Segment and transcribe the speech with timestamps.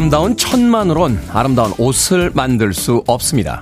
[0.00, 3.60] 아름다운 천만으론 아름다운 옷을 만들 수 없습니다.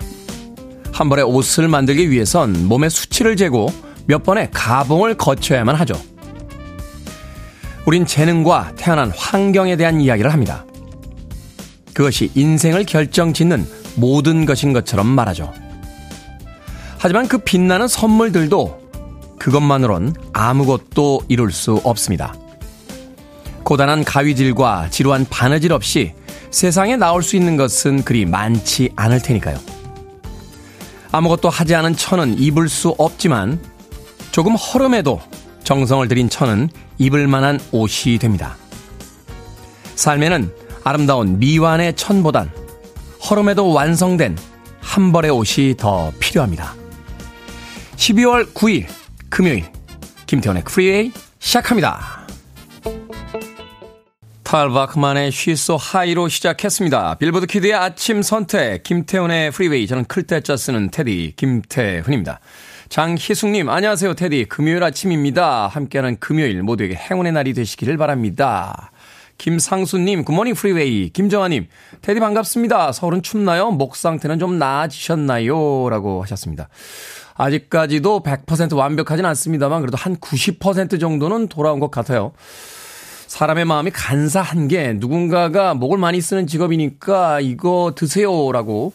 [0.92, 3.72] 한 벌의 옷을 만들기 위해선 몸의 수치를 재고
[4.06, 6.00] 몇 번의 가봉을 거쳐야만 하죠.
[7.86, 10.64] 우린 재능과 태어난 환경에 대한 이야기를 합니다.
[11.92, 15.52] 그것이 인생을 결정 짓는 모든 것인 것처럼 말하죠.
[16.98, 18.80] 하지만 그 빛나는 선물들도
[19.40, 22.32] 그것만으론 아무것도 이룰 수 없습니다.
[23.64, 26.14] 고단한 가위질과 지루한 바느질 없이
[26.50, 29.58] 세상에 나올 수 있는 것은 그리 많지 않을 테니까요.
[31.12, 33.60] 아무것도 하지 않은 천은 입을 수 없지만
[34.30, 35.20] 조금 허름해도
[35.64, 36.68] 정성을 들인 천은
[36.98, 38.56] 입을 만한 옷이 됩니다.
[39.94, 40.52] 삶에는
[40.84, 42.50] 아름다운 미완의 천보단
[43.28, 44.36] 허름해도 완성된
[44.80, 46.74] 한 벌의 옷이 더 필요합니다.
[47.96, 48.86] 12월 9일
[49.28, 49.64] 금요일
[50.26, 52.17] 김태훈의 프리웨이 시작합니다.
[54.48, 57.16] Tal Bachman의 She's So High로 시작했습니다.
[57.16, 62.40] 빌보드 키드의 아침 선택 김태훈의 프리웨이 저는 클 태 자 쓰는 테디 김태훈입니다.
[62.88, 65.66] 장희숙님 안녕하세요 테디 금요일 아침입니다.
[65.66, 68.90] 함께하는 금요일 모두에게 행운의 날이 되시기를 바랍니다.
[69.36, 71.66] 김상수님 good morning 프리웨이 김정아님
[72.00, 72.92] 테디 반갑습니다.
[72.92, 73.70] 서울은 춥나요?
[73.70, 75.90] 목 상태는 좀 나아지셨나요?
[75.90, 76.70] 라고 하셨습니다.
[77.34, 82.32] 아직까지도 100% 완벽하진 않습니다만 그래도 한 90% 정도는 돌아온 것 같아요.
[83.28, 88.94] 사람의 마음이 간사한 게 누군가가 목을 많이 쓰는 직업이니까 이거 드세요라고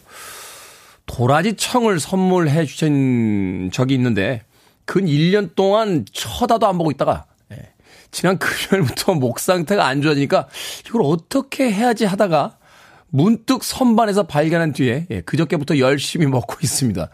[1.06, 4.42] 도라지 청을 선물해 주신 적이 있는데
[4.86, 7.70] 근 1년 동안 쳐다도 안 보고 있다가 예,
[8.10, 10.48] 지난 금요일부터 목 상태가 안 좋아지니까
[10.88, 12.58] 이걸 어떻게 해야지 하다가
[13.10, 17.08] 문득 선반에서 발견한 뒤에 예, 그저께부터 열심히 먹고 있습니다.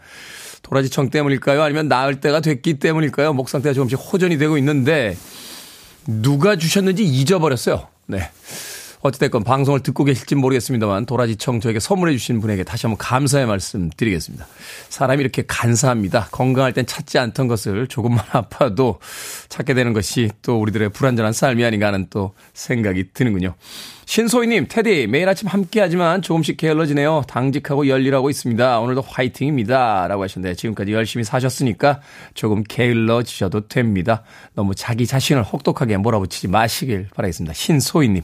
[0.63, 1.61] 도라지청 때문일까요?
[1.61, 3.33] 아니면 나을 때가 됐기 때문일까요?
[3.33, 5.15] 목 상태가 조금씩 호전이 되고 있는데
[6.05, 7.87] 누가 주셨는지 잊어버렸어요.
[8.07, 8.29] 네.
[9.01, 14.47] 어찌됐건 방송을 듣고 계실지 모르겠습니다만 도라지청 저에게 선물해 주신 분에게 다시 한번 감사의 말씀 드리겠습니다.
[14.89, 16.27] 사람이 이렇게 간사합니다.
[16.31, 18.99] 건강할 땐 찾지 않던 것을 조금만 아파도
[19.49, 23.55] 찾게 되는 것이 또 우리들의 불완전한 삶이 아닌가 하는 또 생각이 드는군요.
[24.05, 27.23] 신소희님, 테디, 매일 아침 함께 하지만 조금씩 게을러지네요.
[27.29, 28.79] 당직하고 열일하고 있습니다.
[28.81, 30.07] 오늘도 화이팅입니다.
[30.09, 32.01] 라고 하셨는데 지금까지 열심히 사셨으니까
[32.33, 34.23] 조금 게을러지셔도 됩니다.
[34.53, 37.53] 너무 자기 자신을 혹독하게 몰아붙이지 마시길 바라겠습니다.
[37.53, 38.23] 신소희님.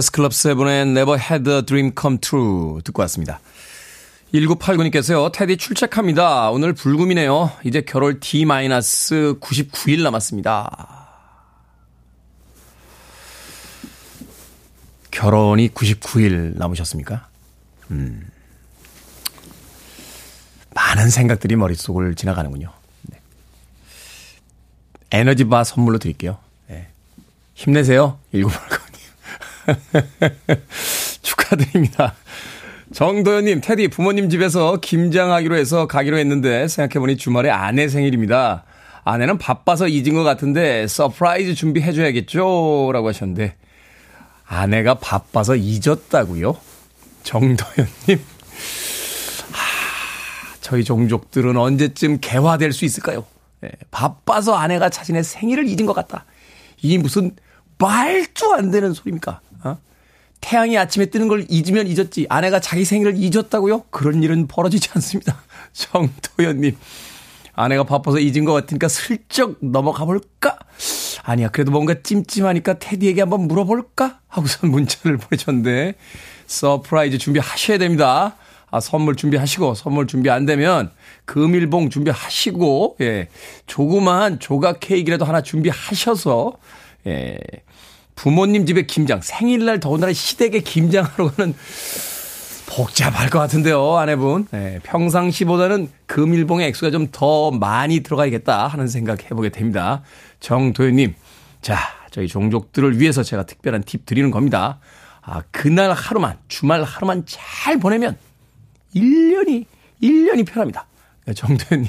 [0.00, 3.40] S클럽 세븐의 Never Had a Dream Come True 듣고 왔습니다.
[4.34, 6.50] 1989님께서요, 테디 출첵합니다.
[6.50, 7.52] 오늘 불금이네요.
[7.64, 11.04] 이제 결혼 D-99일 남았습니다.
[15.12, 17.28] 결혼이 99일 남으셨습니까?
[17.92, 18.28] 음.
[20.74, 22.72] 많은 생각들이 머릿속을 지나가는군요.
[23.02, 23.20] 네.
[25.12, 26.38] 에너지바 선물로 드릴게요.
[27.54, 27.62] 네.
[27.62, 28.18] 힘내세요.
[28.34, 28.60] 1989님.
[31.22, 32.14] 축하드립니다.
[32.92, 38.64] 정도현님, 테디 부모님 집에서 김장하기로 해서 가기로 했는데 생각해보니 주말에 아내 생일입니다.
[39.04, 42.90] 아내는 바빠서 잊은 것 같은데 surprise 준비해줘야겠죠?
[42.92, 43.56] 라고 하셨는데
[44.46, 46.56] 아내가 바빠서 잊었다고요?
[47.22, 48.24] 정도현님.
[49.52, 53.24] 하, 저희 종족들은 언제쯤 개화될 수 있을까요?
[53.60, 56.24] 네, 바빠서 아내가 자신의 생일을 잊은 것 같다.
[56.82, 57.34] 이 무슨
[57.78, 59.40] 말도 안 되는 소리입니까?
[59.64, 59.78] 어?
[60.40, 62.26] 태양이 아침에 뜨는 걸 잊으면 잊었지.
[62.28, 63.84] 아내가 자기 생일을 잊었다고요?
[63.90, 65.42] 그런 일은 벌어지지 않습니다.
[65.72, 66.76] 정도현님.
[67.56, 70.58] 아내가 바빠서 잊은 것 같으니까 슬쩍 넘어가 볼까?
[71.22, 74.20] 아니야, 그래도 뭔가 찜찜하니까 테디에게 한번 물어볼까?
[74.28, 75.94] 하고선 문자를 보내셨는데,
[76.46, 78.36] surprise 준비하셔야 됩니다.
[78.70, 80.90] 아, 선물 준비하시고, 선물 준비 안 되면,
[81.26, 83.28] 금일봉 준비하시고, 예,
[83.66, 86.54] 조그마한 조각 케이크라도 하나 준비하셔서,
[87.06, 87.38] 예,
[88.14, 91.54] 부모님 집에 김장, 생일날 더군다나 시댁에 김장하러 가는
[92.66, 94.46] 복잡할 것 같은데요, 아내분.
[94.50, 100.02] 네, 평상시보다는 금일봉의 액수가 좀 더 많이 들어가야겠다 하는 생각 해보게 됩니다.
[100.40, 101.14] 정도현님,
[101.60, 101.78] 자,
[102.10, 104.80] 저희 종족들을 위해서 제가 특별한 팁 드리는 겁니다.
[105.20, 108.16] 아, 그날 하루만, 주말 하루만 잘 보내면
[108.94, 109.64] 1년이,
[110.02, 110.86] 1년이 편합니다.
[111.26, 111.88] 네, 정도현님.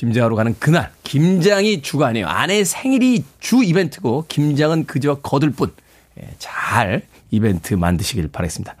[0.00, 2.26] 김장하러 가는 그날, 김장이 주가 아니에요.
[2.26, 5.74] 아내 생일이 주 이벤트고, 김장은 그저 거들 뿐.
[6.18, 8.76] 예, 잘 이벤트 만드시길 바라겠습니다.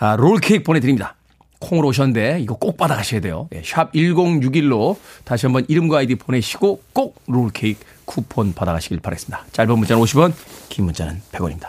[0.00, 1.14] 아, 롤케이크 보내드립니다.
[1.60, 3.48] 콩으로 오셨는데 이거 꼭 받아가셔야 돼요.
[3.54, 9.44] 예, 샵 1061로 다시 한번 이름과 아이디 보내시고 꼭 롤케이크 쿠폰 받아가시길 바라겠습니다.
[9.52, 10.32] 짧은 문자는 50원,
[10.68, 11.68] 긴 문자는 100원입니다.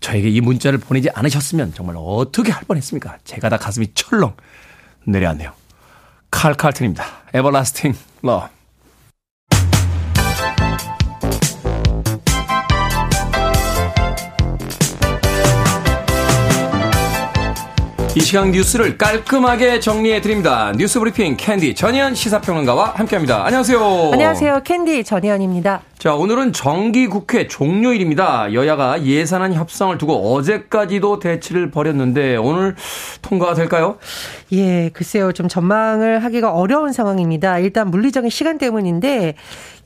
[0.00, 3.20] 저에게 이 문자를 보내지 않으셨으면 정말 어떻게 할 뻔했습니까?
[3.24, 4.34] 제가 다 가슴이 철렁
[5.04, 5.59] 내려앉네요.
[6.30, 7.04] 칼 칼튼입니다.
[7.34, 8.48] Everlasting Love.
[18.16, 20.72] 이 시간 뉴스를 깔끔하게 정리해 드립니다.
[20.76, 23.44] 뉴스 브리핑 캔디 전희연 시사평론가와 함께합니다.
[23.46, 24.10] 안녕하세요.
[24.12, 24.60] 안녕하세요.
[24.64, 25.82] 캔디 전희연입니다.
[26.00, 28.54] 자, 오늘은 정기국회 종료일입니다.
[28.54, 32.74] 여야가 예산안 협상을 두고 어제까지도 대치를 벌였는데 오늘
[33.20, 33.98] 통과가 될까요?
[34.50, 35.32] 예, 글쎄요.
[35.32, 37.58] 좀 전망을 하기가 어려운 상황입니다.
[37.58, 39.34] 일단 물리적인 시간 때문인데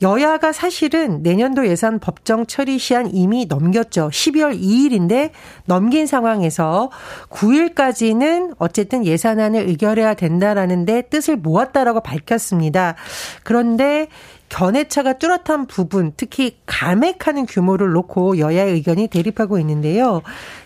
[0.01, 4.09] 여야가 사실은 내년도 예산 법정 처리 시한 이미 넘겼죠.
[4.09, 5.31] 12월 2일인데
[5.65, 6.91] 넘긴 상황에서
[7.29, 12.95] 9일까지는 어쨌든 예산안을 의결해야 된다라는데 뜻을 모았다라고 밝혔습니다.
[13.43, 14.07] 그런데
[14.55, 20.21] 견해차가 뚜렷한 부분, 특히 감액하는 규모를 놓고 여야의 의견이 대립하고 있는데요.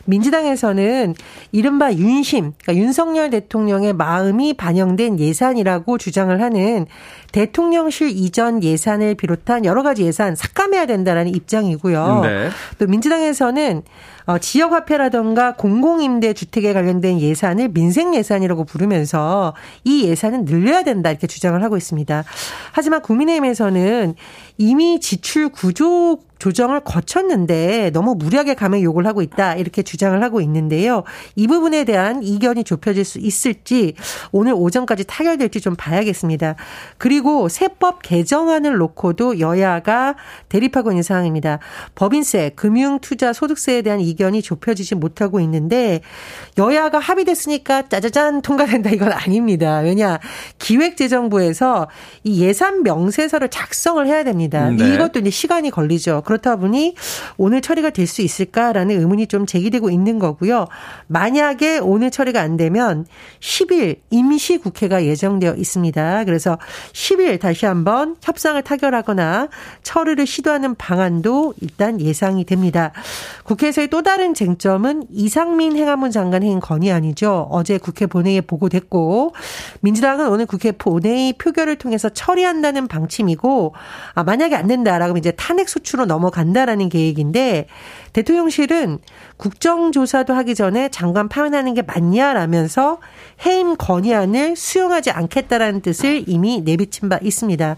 [0.06, 1.16] 민주당에서는
[1.52, 6.86] 이른바 윤심, 그러니까 윤석열 대통령의 마음이 반영된 예산이라고 주장을 하는
[7.32, 12.22] 대통령실 이전 예산을 비롯한 여러 가지 예산 삭감해야 된다라는 입장이고요.
[12.22, 12.50] 네.
[12.78, 13.82] 또 민주당에서는
[14.30, 21.26] 어, 지역 화폐라던가 공공임대 주택에 관련된 예산을 민생 예산이라고 부르면서 이 예산은 늘려야 된다 이렇게
[21.26, 22.24] 주장을 하고 있습니다.
[22.72, 24.14] 하지만 국민의힘에서는
[24.60, 31.04] 이미 지출 구조 조정을 거쳤는데 너무 무리하게 감액 요구를 하고 있다 이렇게 주장을 하고 있는데요.
[31.36, 33.94] 이 부분에 대한 이견이 좁혀질 수 있을지
[34.32, 36.56] 오늘 오전까지 타결될지 좀 봐야겠습니다.
[36.98, 40.16] 그리고 세법 개정안을 놓고도 여야가
[40.48, 41.60] 대립하고 있는 상황입니다.
[41.96, 46.00] 법인세, 금융투자 소득세에 대한 이견이 좁혀지지 못하고 있는데
[46.58, 49.80] 여야가 합의됐으니까 짜자잔 통과된다 이건 아닙니다.
[49.80, 50.20] 왜냐
[50.58, 51.90] 기획재정부에서
[52.24, 54.49] 이 예산 명세서를 작성을 해야 됩니다.
[54.50, 54.96] 네.
[54.96, 56.24] 이것도 이제 시간이 걸리죠.
[56.26, 56.96] 그렇다 보니
[57.38, 60.68] 오늘 처리가 될 수 있을까라는 의문이 좀 제기되고 있는 거고요.
[61.08, 63.06] 만약에 오늘 처리가 안 되면
[63.40, 66.26] 10일 임시 국회가 예정되어 있습니다.
[66.26, 66.58] 그래서
[66.92, 69.48] 10일 다시 한번 협상을 타결하거나
[69.84, 72.92] 처리를 시도하는 방안도 일단 예상이 됩니다.
[73.44, 77.48] 국회에서의 또 다른 쟁점은 이상민 행안부 장관 행인 건의안이죠.
[77.52, 79.34] 어제 국회 본회의에 보고됐고
[79.82, 83.76] 민주당은 오늘 국회 본회의 표결을 통해서 처리한다는 방침이고
[84.16, 87.68] 아, 만 약에 안 된다라고 이제 탄핵 소추로 넘 넘어간다라는 계획인데
[88.14, 89.00] 대통령실은
[89.38, 93.00] 국정조사도 하기 전에 장관 파면하는 게 맞냐라면서
[93.46, 97.78] 해임 건의안을 수용하지 않겠다라는 뜻을 이미 내비친 바 있습니다.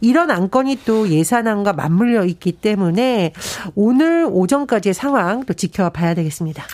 [0.00, 3.32] 이런 안건이 또 예산안과 맞물려 있기 때문에
[3.74, 6.64] 오늘 오전까지의 상황 또 지켜봐야 되겠습니다.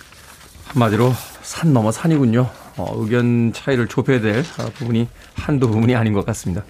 [0.68, 1.12] 한마디로
[1.42, 2.48] 산 넘어 산이군요.
[2.78, 4.42] 어, 의견 차이를 좁혀야 될
[4.74, 6.64] 부분이 한두 부분이 아닌 것 같습니다.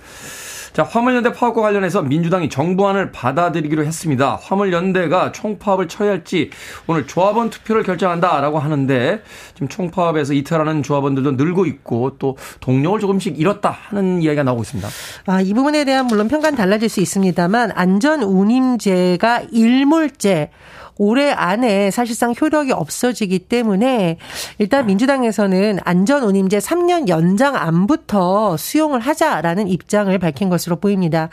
[0.73, 4.39] 자, 화물연대 파업과 관련해서 민주당이 정부안을 받아들이기로 했습니다.
[4.41, 6.49] 화물연대가 총파업을 쳐야 할지
[6.87, 13.69] 오늘 조합원 투표를 결정한다라고 하는데 지금 총파업에서 이탈하는 조합원들도 늘고 있고 또 동력을 조금씩 잃었다
[13.71, 14.89] 하는 이야기가 나오고 있습니다.
[15.27, 20.51] 아, 이 부분에 대한 물론 평가는 달라질 수 있습니다만 안전 운임제가 일몰제
[20.99, 24.19] 올해 안에 사실상 효력이 없어지기 때문에
[24.59, 31.29] 일단 민주당에서는 안전운임제 3년 연장 안부터 수용을 하자라는 입장을 밝힌 것으로 보입니다.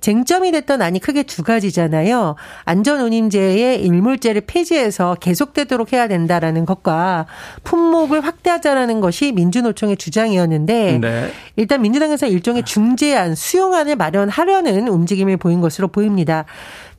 [0.00, 2.34] 쟁점이 됐던 안이 크게 두 가지잖아요.
[2.64, 7.26] 안전운임제의 일몰제를 폐지해서 계속되도록 해야 된다라는 것과
[7.62, 11.30] 품목을 확대하자라는 것이 민주노총의 주장이었는데 네.
[11.56, 16.44] 일단 민주당에서 일종의 중재안, 수용안을 마련하려는 움직임을 보인 것으로 보입니다.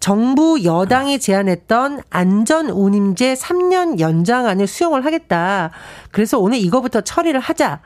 [0.03, 5.71] 정부 여당이 제안했던 안전운임제 3년 연장안을 수용을 하겠다.
[6.11, 7.79] 그래서 오늘 이거부터 처리를 하자.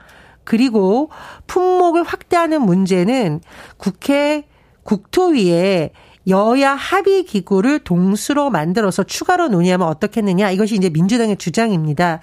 [0.43, 1.12] 그리고
[1.45, 3.41] 품목을 확대하는 문제는
[3.77, 4.47] 국회
[4.81, 5.91] 국토위에
[6.27, 12.19] 여야 합의 기구를 동수로 만들어서 추가로 논의하면 어떻겠느냐 이것이 이제 민주당의 주장입니다.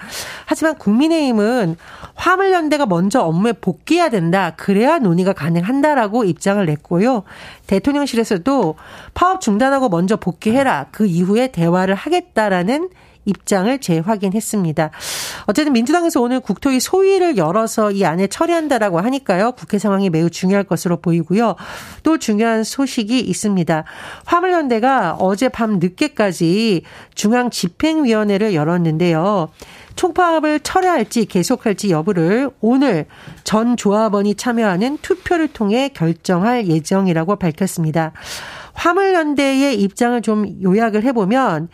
[0.46, 1.76] 하지만 국민의힘은
[2.14, 4.54] 화물연대가 먼저 업무에 복귀해야 된다.
[4.56, 7.22] 그래야 논의가 가능한다라고 입장을 냈고요.
[7.66, 8.74] 대통령실에서도
[9.14, 10.86] 파업 중단하고 먼저 복귀해라.
[10.90, 12.90] 그 이후에 대화를 하겠다라는
[13.24, 14.90] 입장을 재확인했습니다.
[15.46, 19.52] 어쨌든 민주당에서 오늘 국토위 소위를 열어서 이 안에 처리한다라고 하니까요.
[19.52, 21.56] 국회 상황이 매우 중요할 것으로 보이고요.
[22.02, 23.84] 또 중요한 소식이 있습니다.
[24.24, 26.82] 화물연대가 어제 밤 늦게까지
[27.14, 29.48] 중앙 집행위원회를 열었는데요.
[29.96, 33.06] 총파업을 철회할지 계속할지 여부를 오늘
[33.44, 38.12] 전 조합원이 참여하는 투표를 통해 결정할 예정이라고 밝혔습니다.
[38.72, 41.68] 화물연대의 입장을 좀 요약을 해보면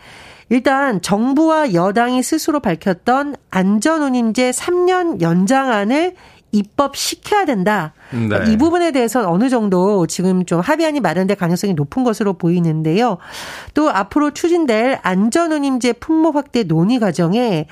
[0.51, 6.15] 일단 정부와 여당이 스스로 밝혔던 안전운임제 3년 연장안을
[6.51, 7.93] 입법시켜야 된다.
[8.11, 8.51] 네.
[8.51, 13.17] 이 부분에 대해서는 어느 정도 지금 좀 합의안이 마련될 가능성이 높은 것으로 보이는데요.
[13.73, 17.67] 또 앞으로 추진될 안전운임제 품목 확대 논의 과정에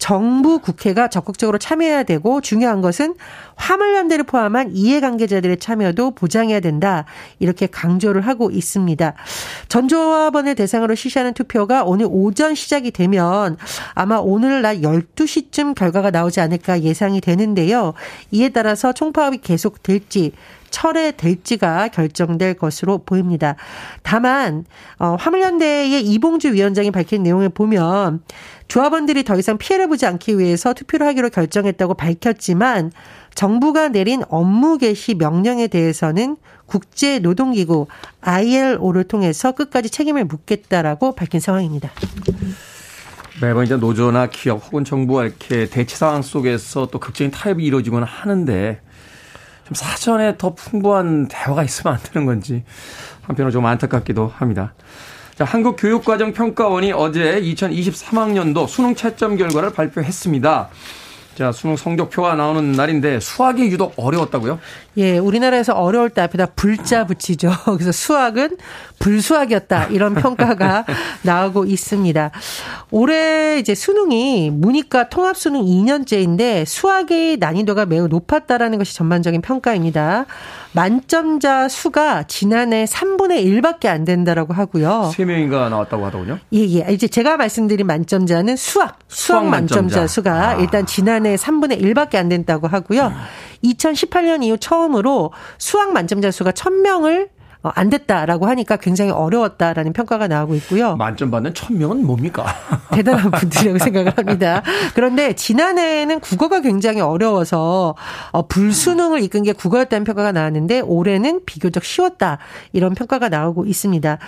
[0.00, 3.14] 정부 국회가 적극적으로 참여해야 되고 중요한 것은
[3.56, 7.04] 화물연대를 포함한 이해관계자들의 참여도 보장해야 된다.
[7.38, 9.14] 이렇게 강조를 하고 있습니다.
[9.68, 13.58] 전조합원을 대상으로 실시하는 투표가 오늘 오전 시작이 되면
[13.94, 17.92] 아마 오늘 낮 12시쯤 결과가 나오지 않을까 예상이 되는데요.
[18.30, 20.32] 이에 따라서 총파업이 계속될지
[20.70, 23.56] 철회될지가 결정될 것으로 보입니다.
[24.02, 24.64] 다만
[24.98, 28.22] 어, 화물연대의 이봉주 위원장이 밝힌 내용을 보면
[28.68, 32.92] 조합원들이 더 이상 피해를 보지 않기 위해서 투표를 하기로 결정했다고 밝혔지만
[33.34, 36.36] 정부가 내린 업무 개시 명령에 대해서는
[36.66, 37.86] 국제노동기구
[38.20, 41.90] ILO를 통해서 끝까지 책임을 묻겠다라고 밝힌 상황입니다.
[43.40, 48.80] 매번 이제 노조나 기업 혹은 정부가 이렇게 대치 상황 속에서 또 극적인 타협이 이루어지거나 하는데
[49.70, 52.64] 좀 사전에 더 풍부한 대화가 있으면 안 되는 건지
[53.22, 54.74] 한편으로 좀 안타깝기도 합니다.
[55.36, 60.68] 자, 한국교육과정평가원이 어제 2023학년도 수능 채점 결과를 발표했습니다.
[61.36, 64.58] 자, 수능 성적표가 나오는 날인데 수학이 유독 어려웠다고요?
[64.98, 67.50] 예, 우리나라에서 어려울 때 앞에다 불자 붙이죠.
[67.78, 68.58] 그래서 수학은
[68.98, 69.86] 불수학이었다.
[69.86, 70.84] 이런 평가가
[71.22, 72.30] 나오고 있습니다.
[72.90, 80.26] 올해 이제 수능이 문이과 통합 수능 2년째인데 수학의 난이도가 매우 높았다라는 것이 전반적인 평가입니다.
[80.72, 85.10] 만점자 수가 지난해 3분의 1밖에 안 된다라고 하고요.
[85.14, 86.38] 3명인가 나왔다고 하더군요.
[86.52, 86.86] 예, 예.
[86.92, 89.80] 이제 제가 말씀드린 만점자는 수학, 수학, 수학 만점자.
[89.80, 90.54] 만점자 수가 아.
[90.56, 93.12] 일단 지난해 3분의 1밖에 안 된다고 하고요.
[93.64, 97.28] 2018년 이후 처음으로 수학 만점자 수가 1000명을
[97.62, 100.96] 어, 안 됐다라고 하니까 굉장히 어려웠다라는 평가가 나오고 있고요.
[100.96, 102.46] 만점 받는 천 명은 뭡니까?
[102.92, 104.62] 대단한 분들이라고 생각을 합니다.
[104.94, 107.94] 그런데 지난해에는 국어가 굉장히 어려워서
[108.30, 112.38] 어, 불수능을 이끈 게 국어였다는 평가가 나왔는데 올해는 비교적 쉬웠다
[112.72, 114.18] 이런 평가가 나오고 있습니다.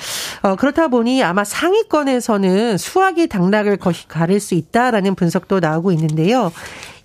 [0.42, 3.78] 어, 그렇다 보니 아마 상위권에서는 수학이 당락을
[4.08, 6.52] 가릴 수 있다라는 분석도 나오고 있는데요.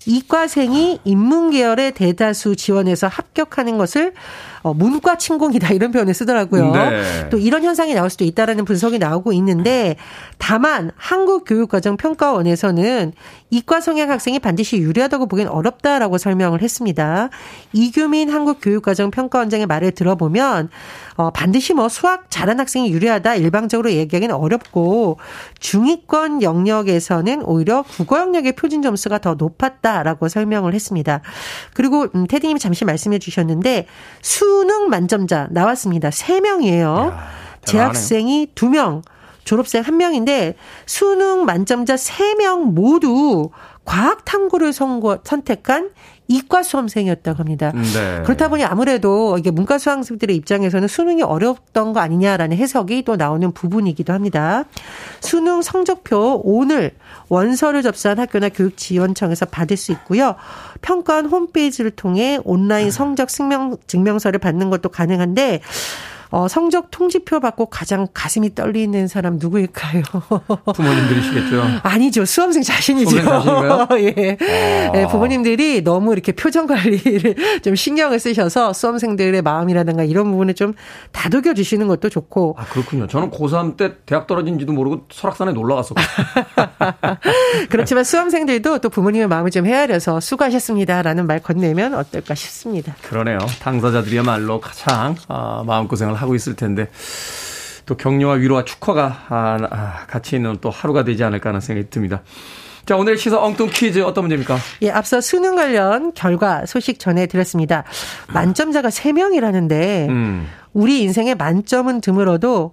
[0.06, 4.14] 이과생이 인문계열의 대다수 지원해서 합격하는 것을
[4.62, 6.72] 어, 문과 침공이다 이런 표현을 쓰더라고요.
[6.72, 7.28] 네.
[7.30, 9.96] 또 이런 현상이 나올 수도 있다라는 분석이 나오고 있는데
[10.38, 13.12] 다만 한국교육과정평가원에서는
[13.50, 17.30] 이과 성향 학생이 반드시 유리하다고 보기엔 어렵다라고 설명을 했습니다.
[17.72, 20.68] 이규민 한국교육과정평가원장의 말을 들어보면
[21.16, 25.18] 어, 반드시 뭐 수학 잘하는 학생이 유리하다 일방적으로 얘기하기는 어렵고
[25.58, 31.22] 중위권 영역에서는 오히려 국어 영역의 표준 점수가 더 높았다라고 설명을 했습니다.
[31.74, 33.86] 그리고 음, 테디님이 잠시 말씀해 주셨는데
[34.20, 36.10] 수능 만점자 나왔습니다.
[36.10, 37.14] 3명이에요.
[37.64, 39.02] 재학생이 2명.
[39.44, 43.50] 졸업생 1명인데 수능 만점자 3명 모두
[43.84, 44.74] 과학 탐구를
[45.24, 45.90] 선택한
[46.28, 47.72] 이과 수험생이었다고 합니다.
[47.72, 48.22] 네.
[48.24, 54.12] 그렇다 보니 아무래도 이게 문과 수험생들의 입장에서는 수능이 어렵던 거 아니냐라는 해석이 또 나오는 부분이기도
[54.12, 54.64] 합니다.
[55.20, 56.92] 수능 성적표 오늘
[57.28, 60.36] 원서를 접수한 학교나 교육지원청에서 받을 수 있고요.
[60.82, 65.60] 평가원 홈페이지를 통해 온라인 성적 증명, 증명서를 받는 것도 가능한데
[66.30, 70.02] 어, 성적 통지표 받고 가장 가슴이 떨리는 사람 누구일까요?
[70.74, 71.62] 부모님들이시겠죠.
[71.82, 72.24] 아니죠.
[72.24, 73.16] 수험생 자신이죠.
[73.98, 74.36] 예.
[74.40, 74.92] 아.
[74.92, 80.74] 네, 부모님들이 너무 이렇게 표정 관리를 좀 신경을 쓰셔서 수험생들의 마음이라든가 이런 부분을 좀
[81.12, 82.56] 다독여 주시는 것도 좋고.
[82.58, 83.06] 아, 그렇군요.
[83.06, 86.06] 저는 고3 때 대학 떨어진지도 모르고 설악산에 놀러 갔었거든요.
[87.70, 92.94] 그렇지만 수험생들도 또 부모님의 마음을 좀 헤아려서 수고하셨습니다라는 말 건네면 어떨까 싶습니다.
[93.02, 93.38] 그러네요.
[93.60, 96.88] 당사자들이야말로 가장 아, 마음고생을 하고 있을 텐데
[97.86, 102.22] 또 격려와 위로와 축하가 아, 아, 같이 있는 또 하루가 되지 않을까 하는 생각이 듭니다.
[102.84, 104.56] 자, 오늘 시사 엉뚱 퀴즈 어떤 문제입니까?
[104.82, 107.84] 예, 앞서 수능 관련 결과 소식 전해드렸습니다.
[108.32, 110.46] 만점자가 3명이라는데, 음.
[110.72, 112.72] 우리 인생에 만점은 드물어도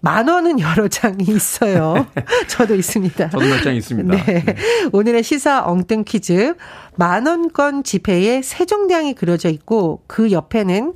[0.00, 2.06] 만 원은 여러 장이 있어요.
[2.48, 3.28] 저도 있습니다.
[3.28, 4.24] 저도 몇 장 있습니다.
[4.24, 4.44] 네.
[4.44, 4.56] 네.
[4.92, 6.54] 오늘의 시사 엉뚱 퀴즈.
[6.96, 10.94] 만 원권 지폐에 세종대왕이 그려져 있고, 그 옆에는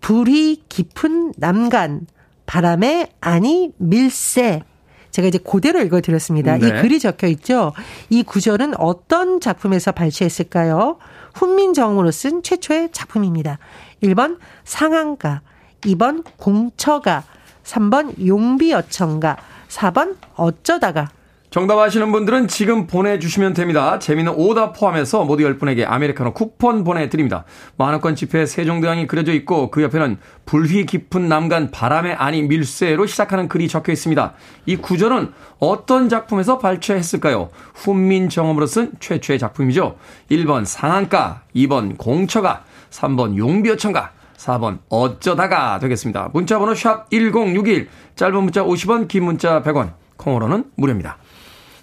[0.00, 2.06] 불이 깊은 남간,
[2.46, 4.62] 바람에 아니 밀새.
[5.10, 6.58] 제가 이제 그대로 읽어드렸습니다.
[6.58, 6.68] 네.
[6.68, 7.72] 이 글이 적혀 있죠.
[8.10, 10.98] 이 구절은 어떤 작품에서 발췌했을까요?
[11.34, 13.58] 훈민정음으로 쓴 최초의 작품입니다.
[14.02, 15.40] 1번 상한가,
[15.82, 17.24] 2번 공처가,
[17.64, 19.36] 3번 용비어천가,
[19.68, 21.10] 4번 어쩌다가
[21.50, 23.98] 정답 아시는 분들은 지금 보내주시면 됩니다.
[23.98, 27.44] 재미는 오답 포함해서 모두 10분에게 아메리카노 쿠폰 보내드립니다.
[27.76, 33.68] 만원권 지폐 세종대왕이 그려져 있고 그 옆에는 불휘 깊은 남간 바람의 아니 밀새로 시작하는 글이
[33.68, 34.34] 적혀 있습니다.
[34.66, 37.48] 이 구절은 어떤 작품에서 발췌했을까요?
[37.74, 39.96] 훈민 정음으로 쓴 최초의 작품이죠.
[40.30, 46.30] 1번 상한가, 2번 공처가, 3번 용비어천가, 4번 어쩌다가 되겠습니다.
[46.32, 51.18] 문자번호 샵 1061, 짧은 문자 50원, 긴 문자 100원, 콩으로는 무료입니다.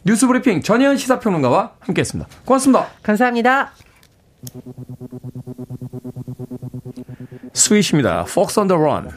[0.05, 2.29] 뉴스 브리핑 전현 시사평론가와 함께했습니다.
[2.45, 2.87] 고맙습니다.
[3.01, 3.71] 감사합니다.
[7.53, 8.21] 스윗입니다.
[8.27, 9.09] Fox on the Run.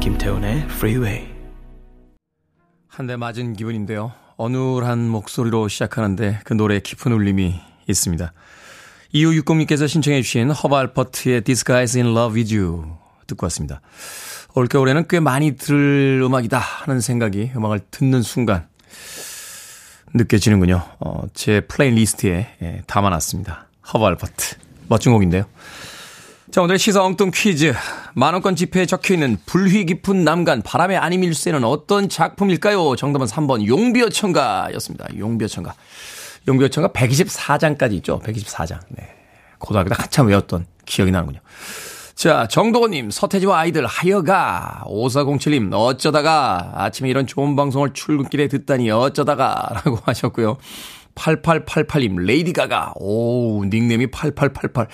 [0.00, 1.28] 김태훈의 Freeway.
[2.88, 4.12] 한 대 맞은 기분인데요.
[4.42, 8.32] 어눌한 목소리로 시작하는데 그 노래에 깊은 울림이 있습니다.
[9.12, 12.84] 이후 60님께서 신청해 주신 Herb Alpert의 This Guy's in Love with You
[13.28, 13.80] 듣고 왔습니다.
[14.54, 18.66] 올겨울에는 꽤 많이 들을 음악이다 하는 생각이 음악을 듣는 순간
[20.12, 20.82] 느껴지는군요.
[20.98, 23.68] 어, 제 playlist에 예, 담아놨습니다.
[23.94, 24.56] Herb Alpert.
[24.88, 25.44] 멋진 곡인데요.
[26.52, 27.72] 자, 오늘 시사 엉뚱 퀴즈.
[28.12, 32.94] 만원권 지폐에 적혀 있는 불휘 깊은 남간 바람의 아니밀새는 어떤 작품일까요?
[32.94, 35.06] 정답은 3번 용비어천가였습니다.
[35.16, 35.72] 용비어천가.
[36.46, 38.20] 용비어천가 124장까지 있죠.
[38.20, 38.80] 124장.
[38.90, 39.08] 네.
[39.58, 41.40] 고등학교 때 한참 외웠던 기억이 나는군요.
[42.14, 44.82] 자, 정도건님, 서태지와 아이들 하여가.
[44.88, 50.58] 5407님, 어쩌다가 아침에 이런 좋은 방송을 출근길에 듣다니 어쩌다가 라고 하셨고요.
[51.14, 52.92] 8888님, 레이디 가가.
[52.96, 54.88] 오, 닉네임이 8888.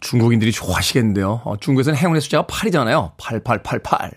[0.00, 1.42] 중국인들이 좋아하시겠는데요.
[1.44, 3.12] 어, 중국에서는 행운의 숫자가 8이잖아요.
[3.16, 4.12] 8888.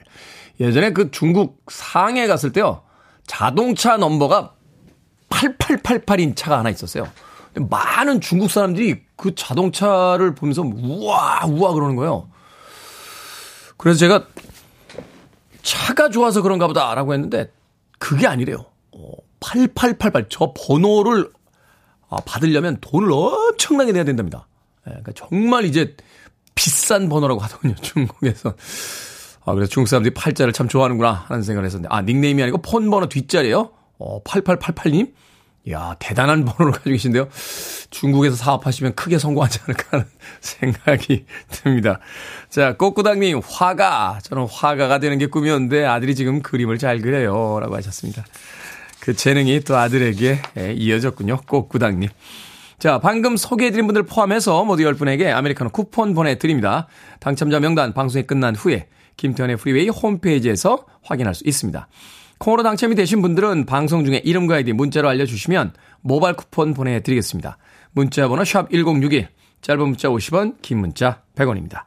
[0.59, 2.83] 예전에 그 중국 상해 갔을 때요.
[3.25, 4.53] 자동차 넘버가
[5.29, 7.07] 8888인 차가 하나 있었어요.
[7.55, 12.29] 많은 중국 사람들이 그 자동차를 보면서 우와, 우와 그러는 거예요.
[13.77, 14.27] 그래서 제가
[15.63, 17.51] 차가 좋아서 그런가 보다라고 했는데
[17.97, 18.65] 그게 아니래요.
[19.39, 20.21] 8888.
[20.21, 21.29] 어, 저 번호를
[22.09, 24.47] 아, 받으려면 돈을 엄청나게 내야 된답니다.
[24.87, 25.95] 예, 그러니까 정말 이제
[26.55, 28.55] 비싼 번호라고 하더군요, 중국에서.
[29.43, 33.07] 아, 그래서 중국 사람들이 팔자를 참 좋아하는구나 하는 생각을 했었는데, 아, 닉네임이 아니고 폰 번호
[33.07, 33.71] 뒷자리에요?
[33.97, 35.13] 어, 8888님?
[35.67, 37.27] 이야, 대단한 번호를 가지고 계신데요.
[37.91, 40.05] 중국에서 사업하시면 크게 성공하지 않을까 하는
[40.41, 41.99] 생각이 듭니다.
[42.49, 44.19] 자, 꼬꾸당님, 화가.
[44.23, 47.59] 저는 화가가 되는 게 꿈이었는데 아들이 지금 그림을 잘 그려요.
[47.59, 48.25] 라고 하셨습니다.
[49.01, 51.41] 그 재능이 또 아들에게 예, 이어졌군요.
[51.47, 52.09] 꼬꾸당님.
[52.81, 56.87] 자, 방금 소개해드린 분들 포함해서 모두 10분에게 아메리카노 쿠폰 보내드립니다.
[57.19, 58.87] 당첨자 명단 방송이 끝난 후에
[59.17, 61.87] 김태훈의 Freeway 홈페이지에서 확인할 수 있습니다.
[62.39, 67.59] 콩으로 당첨이 되신 분들은 방송 중에 이름과 아이디 문자로 알려주시면 모바일 쿠폰 보내드리겠습니다.
[67.91, 69.27] 문자 번호 샵1061,
[69.61, 71.83] 짧은 문자 50원, 긴 문자 100원입니다.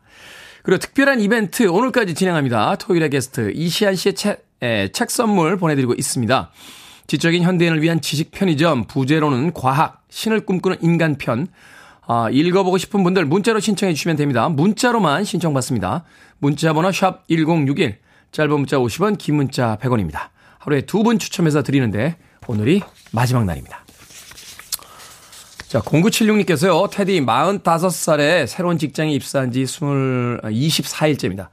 [0.63, 2.77] 그리고 특별한 이벤트 오늘까지 진행합니다.
[2.77, 6.53] 토요일의 게스트 이시안 씨의 책, 에, 책 선물 보내드리고 있습니다.
[7.09, 11.49] 지적인 현대인을 위한 지식 편의점 부제로는 과학, 신을 꿈꾸는 인간 편.
[12.07, 14.49] 아, 읽어보고 싶은 분들 문자로 신청해 주시면 됩니다.
[14.49, 16.05] 문자로만 신청받습니다.
[16.39, 17.99] 문자 번호 샵 1061,
[18.31, 20.29] 짧은 문자 50원, 긴 문자 100원입니다.
[20.59, 23.85] 하루에 두 분 추첨해서 드리는데 오늘이 마지막 날입니다.
[25.67, 29.81] 자, 0976님께서요, 테디 45살에 새로운 직장에 입사한 지 20,
[30.43, 31.49] 24일째입니다.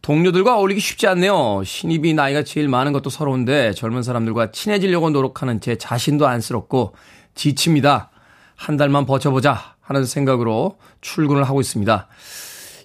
[0.00, 1.62] 동료들과 어울리기 쉽지 않네요.
[1.64, 6.94] 신입이 나이가 제일 많은 것도 서러운데 젊은 사람들과 친해지려고 노력하는 제 자신도 안쓰럽고
[7.40, 8.10] 지칩니다.
[8.54, 12.06] 한 달만 버텨보자 하는 생각으로 출근을 하고 있습니다.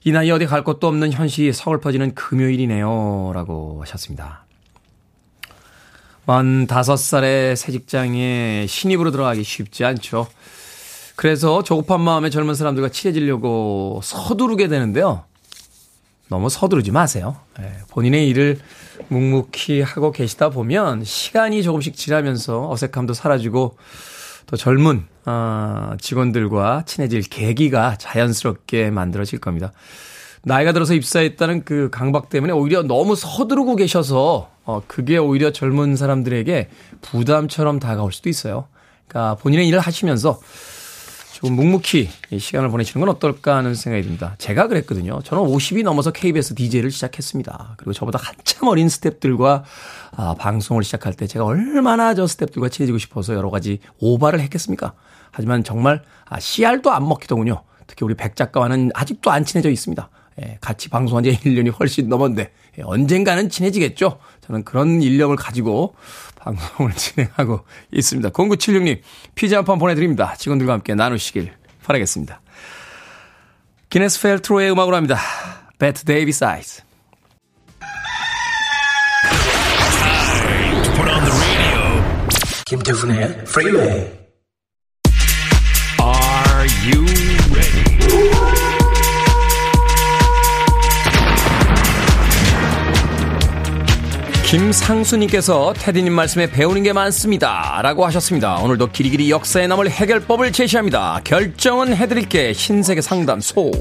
[0.06, 3.32] 이 나이에 어디 갈 곳도 없는 현실이 서글퍼지는 금요일이네요.
[3.34, 4.46] 라고 하셨습니다.
[6.26, 10.26] 45살의 새 직장에 신입으로 들어가기 쉽지 않죠.
[11.18, 15.26] 그래서 조급한 마음에 젊은 사람들과 친해지려고 서두르게 되는데요.
[16.30, 17.36] 너무 서두르지 마세요.
[17.60, 18.60] 예, 본인의 일을
[19.10, 23.76] 묵묵히 하고 계시다 보면 시간이 조금씩 지나면서 어색함도 사라지고
[24.46, 29.72] 더 젊은 어, 직원들과 친해질 계기가 자연스럽게 만들어질 겁니다.
[30.44, 36.70] 나이가 들어서 입사했다는 그 강박 때문에 오히려 너무 서두르고 계셔서 어, 그게 오히려 젊은 사람들에게
[37.02, 38.68] 부담처럼 다가올 수도 있어요.
[39.08, 40.40] 그러니까 본인의 일을 하시면서
[41.36, 42.08] 조금 묵묵히
[42.40, 44.36] 시간을 보내시는 건 어떨까 하는 생각이 듭니다.
[44.38, 45.22] 제가 그랬거든요.
[45.22, 47.74] 저는 50이 넘어서 KBS DJ를 시작했습니다.
[47.76, 49.64] 그리고 저보다 한참 어린 스탭들과
[50.16, 54.94] 아, 방송을 시작할 때 제가 얼마나 저 스탭들과 친해지고 싶어서 여러 가지 오바를 했겠습니까?
[55.30, 57.64] 하지만 정말 아, 씨알도 안 먹히더군요.
[57.86, 60.10] 특히 우리 백 작가와는 아직도 안 친해져 있습니다.
[60.42, 64.20] 예, 같이 방송한 지 1년이 훨씬 넘었는데 예, 언젠가는 친해지겠죠.
[64.46, 65.96] 저는 그런 인력을 가지고
[66.40, 68.30] 방송을 진행하고 있습니다.
[68.30, 69.00] 0976님
[69.36, 70.36] 피자 한 판 보내드립니다.
[70.36, 71.52] 직원들과 함께 나누시길
[71.84, 72.42] 바라겠습니다.
[73.90, 75.18] 기네스 펠트로의 음악으로 합니다.
[75.80, 76.82] Bette Davis Eyes.
[82.66, 84.12] 김태훈의 Freeway.
[86.02, 87.06] Are you
[94.56, 97.82] 김상수님께서 테디님 말씀에 배우는 게 많습니다.
[97.84, 98.56] 라고 하셨습니다.
[98.56, 101.20] 오늘도 길이길이 역사에 남을 해결법을 제시합니다.
[101.26, 103.72] 결정은 해드릴게 신세계 상담소.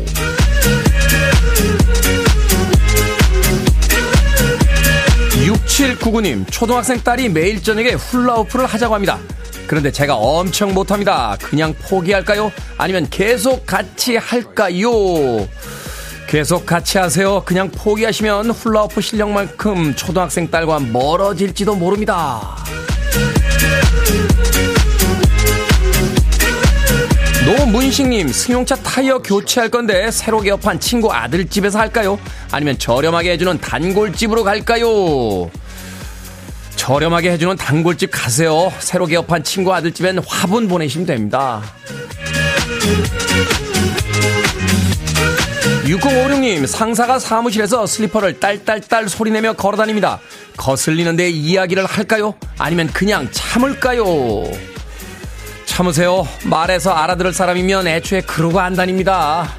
[5.44, 9.20] 6799님, 초등학생 딸이 매일 저녁에 훌라후프를 하자고 합니다.
[9.68, 11.36] 그런데 제가 엄청 못합니다.
[11.40, 12.50] 그냥 포기할까요?
[12.78, 14.90] 아니면 계속 같이 할까요?
[16.34, 17.44] 계속 같이 하세요.
[17.44, 22.56] 그냥 포기하시면 훌라후프 실력만큼 초등학생 딸과 멀어질지도 모릅니다.
[27.46, 32.18] 노문식님, 승용차 타이어 교체할 건데 새로 개업한 친구 아들 집에서 할까요?
[32.50, 35.48] 아니면 저렴하게 해주는 단골집으로 갈까요?
[36.74, 38.72] 저렴하게 해주는 단골집 가세요.
[38.80, 41.62] 새로 개업한 친구 아들 집엔 화분 보내시면 됩니다.
[45.84, 50.18] 6056님, 상사가 사무실에서 슬리퍼를 딸딸딸 소리내며 걸어다닙니다.
[50.56, 52.34] 거슬리는데 이야기를 할까요?
[52.58, 54.04] 아니면 그냥 참을까요?
[55.66, 56.26] 참으세요.
[56.44, 59.52] 말해서 알아들을 사람이면 애초에 그러고 안 다닙니다.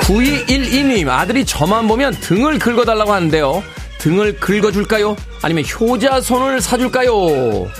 [0.00, 3.62] 9212님, 아들이 저만 보면 등을 긁어달라고 하는데요.
[3.98, 5.16] 등을 긁어줄까요?
[5.40, 7.70] 아니면 효자 손을 사줄까요?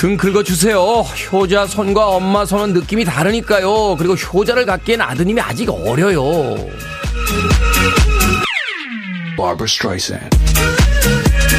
[0.00, 0.80] 등 긁어주세요.
[1.30, 3.96] 효자 손과 엄마 손은 느낌이 다르니까요.
[3.98, 6.56] 그리고 효자를 갖기엔 아드님이 아직 어려요.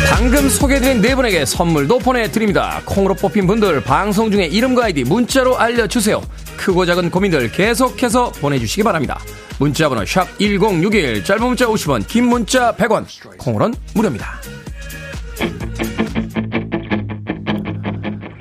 [0.10, 2.82] 방금 소개해드린 네 분에게 선물도 보내드립니다.
[2.84, 6.20] 콩으로 뽑힌 분들 방송 중에 이름과 아이디 문자로 알려주세요.
[6.58, 9.20] 크고 작은 고민들 계속해서 보내주시기 바랍니다.
[9.60, 13.06] 문자번호 샵 1061, 짧은 문자 50원, 긴 문자 100원,
[13.38, 14.42] 콩으로는 무료입니다.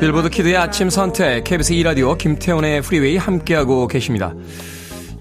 [0.00, 4.32] 빌보드 kid의 아침 선택, KBS 2라디오 김태훈의 Freeway 함께하고 계십니다.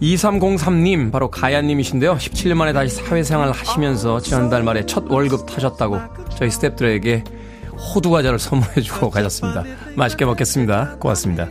[0.02, 2.16] 2303님, 바로 가야님이신데요.
[2.16, 6.00] 17년 만에 다시 사회생활 하시면서 지난달 말에 첫 월급 타셨다고
[6.38, 7.26] 저희 스탭들에게
[7.94, 9.66] 호두과자를 선물해주고 가셨습니다.
[9.98, 10.96] 맛있게 먹겠습니다.
[10.98, 11.50] 고맙습니다.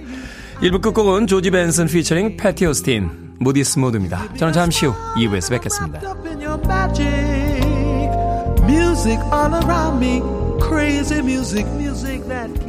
[0.63, 4.33] 1부 끝곡은 조지 벤슨 피처링 패티 오스틴, Moody's Mood입니다.
[4.39, 6.01] 저는 잠시 후 2부에서 뵙겠습니다.
[8.65, 10.23] Music all around me.
[10.61, 12.68] Crazy music, music that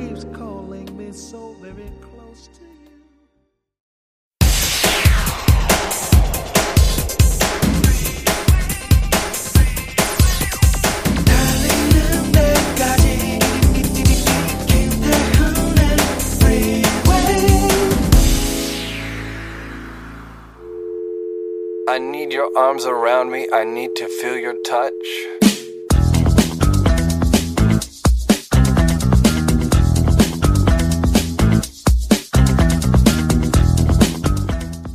[22.55, 23.47] arms around me.
[23.51, 24.93] I need to feel your touch.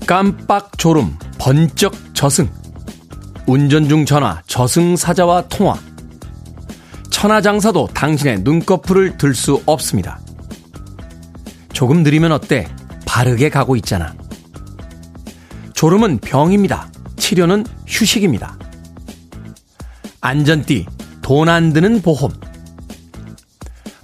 [0.07, 2.49] 깜빡 졸음, 번쩍 저승.
[3.47, 5.75] 운전 중 전화, 저승사자와 통화.
[7.11, 10.21] 천하장사도 당신의 눈꺼풀을 들 수 없습니다.
[11.73, 12.69] 조금 느리면 어때?
[13.07, 14.15] 바르게 가고 있잖아.
[15.75, 16.89] 졸음은 병입니다.
[17.25, 18.59] 치료는 휴식입니다.
[20.21, 20.85] 안전띠,
[21.23, 22.31] 돈 안 드는 보험.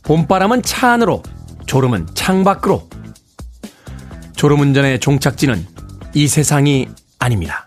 [0.04, 1.22] 봄바람은 차 안으로,
[1.66, 2.88] 졸음은 창 밖으로.
[4.37, 5.66] 졸음 운전의 종착지는
[6.14, 7.66] 이 세상이 아닙니다.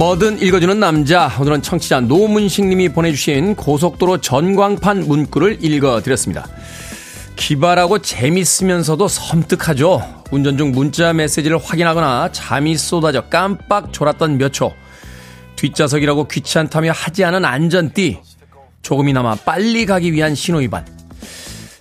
[0.00, 1.30] 뭐든 읽어주는 남자.
[1.38, 6.48] 오늘은 청취자 노문식 님이 보내주신 고속도로 전광판 문구를 읽어드렸습니다.
[7.36, 10.22] 기발하고 재밌으면서도 섬뜩하죠.
[10.30, 14.72] 운전 중 문자 메시지를 확인하거나 잠이 쏟아져 깜빡 졸았던 몇 초.
[15.56, 18.20] 뒷좌석이라고 귀찮다며 하지 않은 안전띠.
[18.80, 20.86] 조금이나마 빨리 가기 위한 신호위반.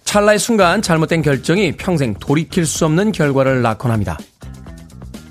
[0.04, 4.18] 찰나의 순간 잘못된 결정이 평생 돌이킬 수 없는 결과를 낳곤 합니다.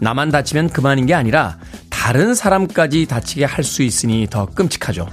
[0.00, 1.58] 나만 다치면 그만인 게 아니라
[1.98, 5.08] 다른 사람까지 다치게 할 수 있으니 더 끔찍하죠.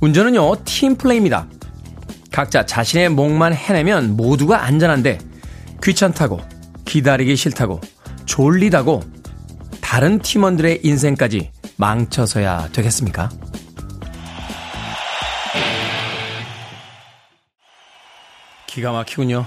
[0.00, 1.48] 운전은요, 팀플레이입니다.
[2.30, 5.18] 각자 자신의 몫만 해내면 모두가 안전한데
[5.82, 6.40] 귀찮다고,
[6.84, 7.80] 기다리기 싫다고,
[8.26, 9.02] 졸리다고
[9.80, 13.28] 다른 팀원들의 인생까지 망쳐서야 되겠습니까?
[18.68, 19.46] 기가 막히군요.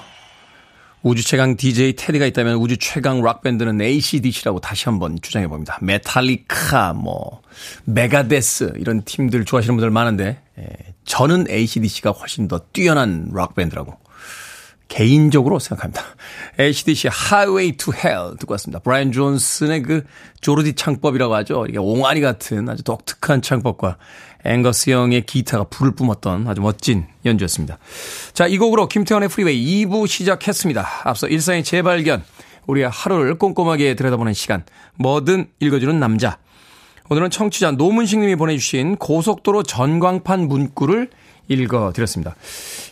[1.01, 5.77] 우주 최강 DJ 테디가 있다면 우주 최강 락밴드는 ACDC라고 다시 한번 주장해 봅니다.
[5.81, 7.41] 메탈리카, 뭐,
[7.85, 10.65] 메가데스, 이런 팀들 좋아하시는 분들 많은데, 예,
[11.05, 13.97] 저는 ACDC가 훨씬 더 뛰어난 락밴드라고
[14.89, 16.03] 개인적으로 생각합니다.
[16.59, 18.79] ACDC Highway to Hell 듣고 왔습니다.
[18.79, 20.03] 브라이언 존슨의 그
[20.41, 21.65] 조르디 창법이라고 하죠.
[21.69, 23.97] 이게 옹알이 같은 아주 독특한 창법과
[24.45, 27.77] 앵거스 영의 기타가 불을 뿜었던 아주 멋진 연주였습니다.
[28.33, 30.87] 자, 이 곡으로 김태훈의 Freeway 2부 시작했습니다.
[31.03, 32.23] 앞서 일상의 재발견,
[32.67, 34.63] 우리의 하루를 꼼꼼하게 들여다보는 시간,
[34.95, 36.37] 뭐든 읽어주는 남자.
[37.09, 41.09] 오늘은 청취자 노문식 님이 보내주신 고속도로 전광판 문구를
[41.47, 42.35] 읽어드렸습니다.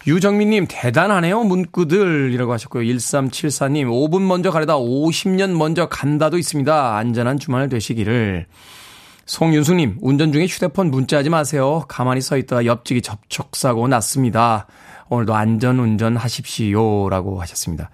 [0.07, 2.83] 유정민님, 대단하네요, 문구들이라고 하셨고요.
[2.83, 6.97] 1374님, 5분 먼저 가려다 50년 먼저 간다도 있습니다.
[6.97, 8.47] 안전한 주말 되시기를.
[9.27, 11.83] 송윤숙님, 운전 중에 휴대폰 문자하지 마세요.
[11.89, 14.67] 가만히 서 있다가 옆집이 접촉사고 났습니다.
[15.09, 17.09] 오늘도 안전 운전 하십시오.
[17.09, 17.89] 라고 하셨습니다.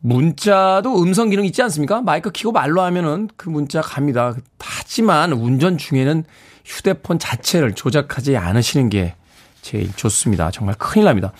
[0.00, 2.02] 문자도 음성 기능 있지 않습니까?
[2.02, 4.34] 마이크 키고 말로 하면은 그 문자 갑니다.
[4.58, 6.24] 하지만 운전 중에는
[6.64, 9.14] 휴대폰 자체를 조작하지 않으시는 게
[9.62, 10.50] 제일 좋습니다.
[10.50, 11.32] 정말 큰일 납니다.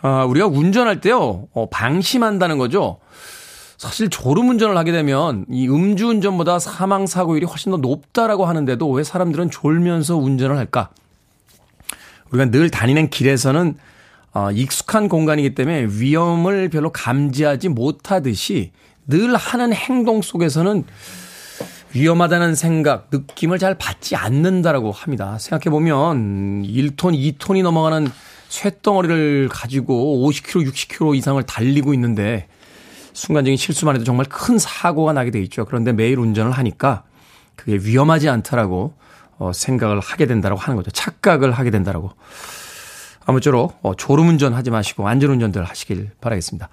[0.00, 2.98] 아, 우리가 운전할 때요, 어, 방심한다는 거죠.
[3.82, 9.02] 사실 졸음 운전을 하게 되면 이 음주 운전보다 사망 사고율이 훨씬 더 높다라고 하는데도 왜
[9.02, 10.90] 사람들은 졸면서 운전을 할까?
[12.30, 13.74] 우리가 늘 다니는 길에서는
[14.34, 18.70] 어, 익숙한 공간이기 때문에 위험을 별로 감지하지 못하듯이
[19.08, 20.84] 늘 하는 행동 속에서는
[21.92, 25.38] 위험하다는 생각, 느낌을 잘 받지 않는다라고 합니다.
[25.40, 28.08] 생각해보면 1톤, 2톤이 넘어가는
[28.48, 32.46] 쇳덩어리를 가지고 50km, 60km 이상을 달리고 있는데
[33.12, 35.64] 순간적인 실수만 해도 정말 큰 사고가 나게 돼 있죠.
[35.64, 37.04] 그런데 매일 운전을 하니까
[37.56, 38.94] 그게 위험하지 않다라고
[39.38, 40.90] 어, 생각을 하게 된다라고 하는 거죠.
[40.90, 42.10] 착각을 하게 된다라고.
[43.24, 46.68] 아무쪼록 어, 졸음운전 하지 마시고 안전운전들 하시길 바라겠습니다.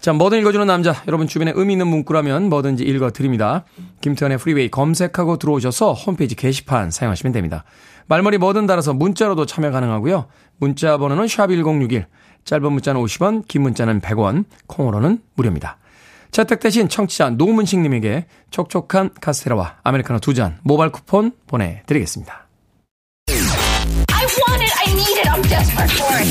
[0.00, 0.94] 자, 뭐든 읽어주는 남자.
[1.08, 3.64] 여러분 주변에 의미 있는 문구라면 뭐든지 읽어드립니다.
[4.00, 7.64] 김태현의 프리웨이 검색하고 들어오셔서 홈페이지 게시판 사용하시면 됩니다.
[8.06, 10.26] 말머리 뭐든 달아서 문자로도 참여 가능하고요.
[10.58, 12.06] 문자 번호는 샵1061.
[12.44, 15.76] 짧은 문자는 50원, 긴 문자는 100원, 콩으로는 무료입니다.
[16.30, 22.46] 채택되신 청취자 노문식님에게 촉촉한 카스테라와 아메리카노 두 잔 모바일 쿠폰 보내드리겠습니다.
[23.28, 23.36] I
[24.46, 24.72] want it.
[24.78, 25.28] I need it.
[25.28, 26.30] I'm desperate for it.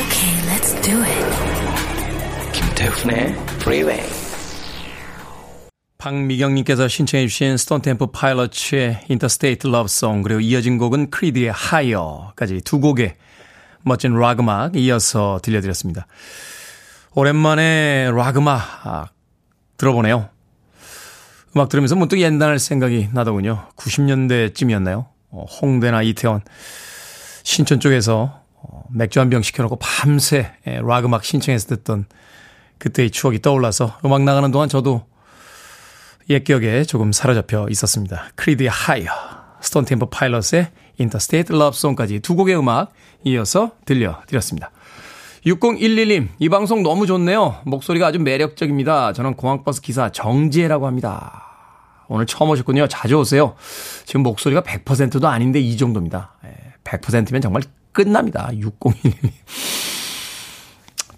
[0.00, 1.24] Okay, let's do it.
[2.52, 4.02] 김태훈의 Freeway.
[5.98, 13.16] 박미경님께서 신청해주신 Stone Temple Pilots의 Interstate Love Song 그리고 이어진 곡은 크리드의 Higher까지 두 곡의
[13.84, 16.06] 멋진 락 음악 이어서 들려드렸습니다.
[17.14, 19.06] 오랜만에 락 음악 아,
[19.76, 20.28] 들어보네요.
[21.54, 23.68] 음악 들으면서 문득 옛날 생각이 나더군요.
[23.76, 25.06] 90년대쯤이었나요?
[25.30, 26.42] 어, 홍대나 이태원,
[27.44, 32.06] 신촌 쪽에서 어, 맥주 한 병 시켜놓고 밤새 예, 락 음악 신청해서 듣던
[32.78, 35.06] 그때의 추억이 떠올라서 음악 나가는 동안 저도
[36.30, 38.30] 옛 기억에 조금 사로잡혀 있었습니다.
[38.34, 39.10] 크리드의 하이어,
[39.60, 42.92] Stone Temple Pilots의 Interstate Love Song까지 두 곡의 음악
[43.24, 44.70] 이어서 들려드렸습니다.
[45.46, 47.56] 6011님, 이 방송 너무 좋네요.
[47.64, 49.12] 목소리가 아주 매력적입니다.
[49.12, 51.42] 저는 공항버스 기사 정지혜라고 합니다.
[52.08, 52.86] 오늘 처음 오셨군요.
[52.88, 53.54] 자주 오세요.
[54.06, 56.32] 지금 목소리가 100%도 아닌데 이 정도입니다.
[56.84, 58.50] 100%면 정말 끝납니다.
[58.52, 59.30] 6011님.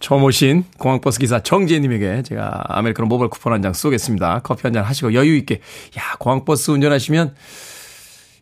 [0.01, 4.41] 처음 오신 공항버스 기사 정지혜님에게 제가 아메리카노 모바일 쿠폰 한 장 쏘겠습니다.
[4.45, 5.55] 커피 한 잔 하시고 여유있게.
[5.99, 7.35] 야, 공항버스 운전하시면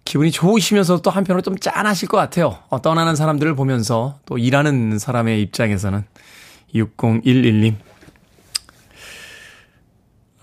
[0.05, 2.59] 기분이 좋으시면서 또 한편으로 좀 짠하실 것 같아요.
[2.69, 6.05] 어, 떠나는 사람들을 보면서 또 일하는 사람의 입장에서는
[6.75, 7.75] 6011님.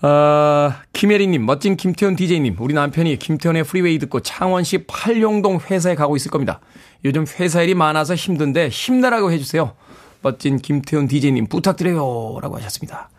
[0.04, 6.32] 아, 김혜리님, 멋진 김태훈 DJ님, 우리 남편이 김태훈의 프리웨이 듣고 창원시 팔룡동 회사에 가고 있을
[6.32, 6.60] 겁니다.
[7.04, 9.74] 요즘 회사 일이 많아서 힘든데 힘내라고 해주세요.
[10.22, 12.38] 멋진 김태훈 DJ님 부탁드려요.
[12.40, 13.10] 라고 하셨습니다.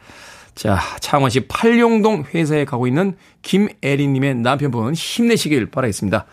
[0.55, 6.25] 자, 창원시 팔룡동 회사에 가고 있는 김애리님의 남편분 힘내시길 바라겠습니다.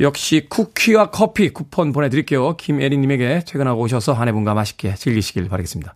[0.00, 2.56] 역시 쿠키와 커피 쿠폰 보내드릴게요.
[2.56, 5.94] 김애리님에게 퇴근하고 오셔서 아내분과 맛있게 즐기시길 바라겠습니다.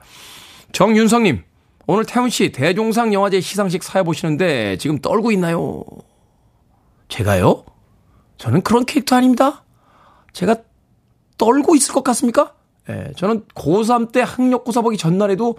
[0.72, 1.42] 정윤성님,
[1.86, 5.84] 오늘 태훈씨 대종상 영화제 시상식 사회 보시는데 지금 떨고 있나요?
[7.08, 7.64] 제가요?
[8.38, 9.64] 저는 그런 캐릭터 아닙니다.
[10.32, 10.56] 제가
[11.36, 12.54] 떨고 있을 것 같습니까?
[12.88, 15.56] 예, 저는 고3 때 학력고사 보기 전날에도,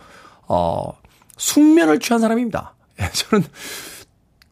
[0.48, 0.94] 어,
[1.42, 2.76] 숙면을 취한 사람입니다.
[3.02, 3.44] 예, 저는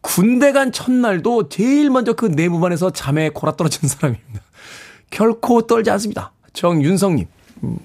[0.01, 4.41] 군대 간 첫날도 제일 먼저 그 내무반에서 잠에 골아 떨어진 사람입니다.
[5.11, 6.33] 결코 떨지 않습니다.
[6.53, 7.27] 정윤성님.
[7.63, 7.77] 음,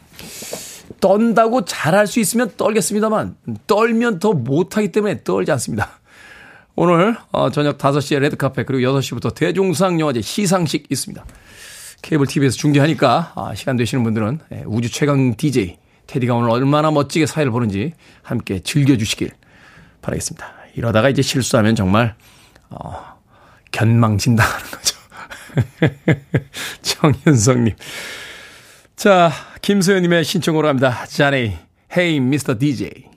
[1.00, 3.36] 떤다고 잘할 수 있으면 떨겠습니다만,
[3.66, 6.00] 떨면 더 못하기 때문에 떨지 않습니다.
[6.74, 11.24] 오늘 어, 저녁 5시에 레드카페 그리고 6시부터 대종상 영화제 시상식 있습니다.
[12.00, 17.26] 케이블 TV에서 중계하니까 아, 시간 되시는 분들은 예, 우주 최강 DJ 테디가 오늘 얼마나 멋지게
[17.26, 19.30] 사회를 보는지 함께 즐겨주시길
[20.02, 20.52] 바라겠습니다.
[20.74, 22.14] 이러다가 이제 실수하면 정말
[22.70, 23.20] 어,
[23.70, 24.96] 견망진다는 거죠.
[26.82, 27.74] 정현성님.
[28.96, 29.30] 자,
[29.62, 31.04] 김소연님의 신청으로 합니다.
[31.06, 31.58] 자네,
[31.96, 32.58] Hey, Mr.
[32.58, 33.08] DJ.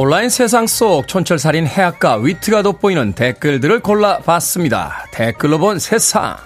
[0.00, 5.06] 온라인 세상 속 촌철살인 해악과 위트가 돋보이는 댓글들을 골라봤습니다.
[5.10, 6.36] 댓글로 본 세상.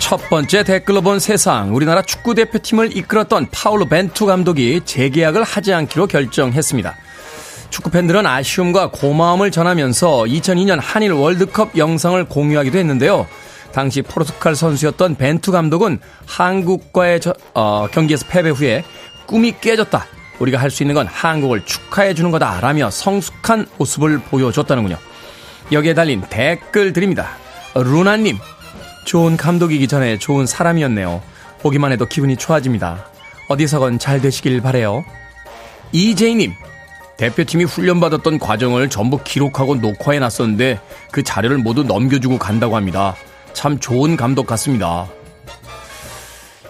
[0.00, 1.76] 첫 번째 댓글로 본 세상.
[1.76, 6.96] 우리나라 축구 대표팀을 이끌었던 파울로 벤투 감독이 재계약을 하지 않기로 결정했습니다.
[7.74, 13.26] 축구 팬들은 아쉬움과 고마움을 전하면서 2002년 한일 월드컵 영상을 공유하기도 했는데요.
[13.72, 18.84] 당시 포르투갈 선수였던 벤투 감독은 한국과의 저, 어, 경기에서 패배 후에
[19.26, 20.06] 꿈이 깨졌다.
[20.38, 22.60] 우리가 할 수 있는 건 한국을 축하해 주는 거다.
[22.60, 24.96] 라며 성숙한 모습을 보여줬다는군요.
[25.72, 27.30] 여기에 달린 댓글 드립니다.
[27.74, 28.38] 루나님,
[29.04, 31.20] 좋은 감독이기 전에 좋은 사람이었네요.
[31.60, 33.04] 보기만 해도 기분이 좋아집니다.
[33.48, 35.04] 어디서건 잘 되시길 바래요.
[35.90, 36.52] 이재희님,
[37.16, 43.14] 대표팀이 훈련받았던 과정을 전부 기록하고 녹화해 놨었는데 그 자료를 모두 넘겨주고 간다고 합니다.
[43.52, 45.08] 참 좋은 감독 같습니다.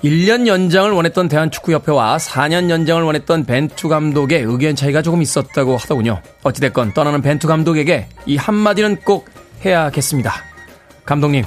[0.05, 6.21] 1년 연장을 원했던 대한축구협회와 4년 연장을 원했던 벤투 감독의 의견 차이가 조금 있었다고 하더군요.
[6.43, 9.27] 어찌됐건 떠나는 벤투 감독에게 이 한마디는 꼭
[9.65, 10.35] 해야겠습니다.
[11.07, 11.45] 감독님,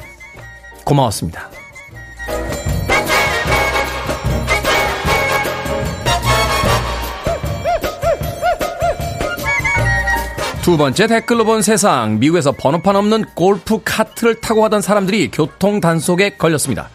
[0.86, 1.57] 고마웠습니다.
[10.68, 12.20] 두 번째 댓글로 본 세상.
[12.20, 16.90] 미국에서 번호판 없는 골프 카트를 타고 가던 사람들이 교통 단속에 걸렸습니다.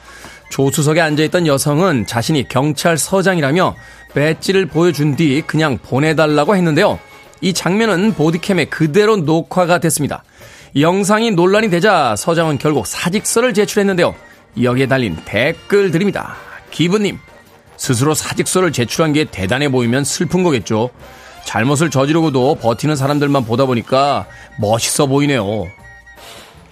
[0.51, 3.75] 조수석에 앉아있던 여성은 자신이 경찰서장이라며
[4.13, 6.99] 배지를 보여준 뒤 그냥 보내달라고 했는데요.
[7.41, 10.23] 이 장면은 보디캠에 그대로 녹화가 됐습니다.
[10.77, 14.15] 영상이 논란이 되자 서장은 결국 사직서를 제출했는데요.
[14.63, 16.35] 여기에 달린 댓글들입니다.
[16.71, 17.19] 기부님,
[17.79, 20.91] 스스로 사직서를 제출한 게 대단해 보이면 슬픈 거겠죠.
[21.45, 24.27] 잘못을 저지르고도 버티는 사람들만 보다 보니까
[24.59, 25.67] 멋있어 보이네요.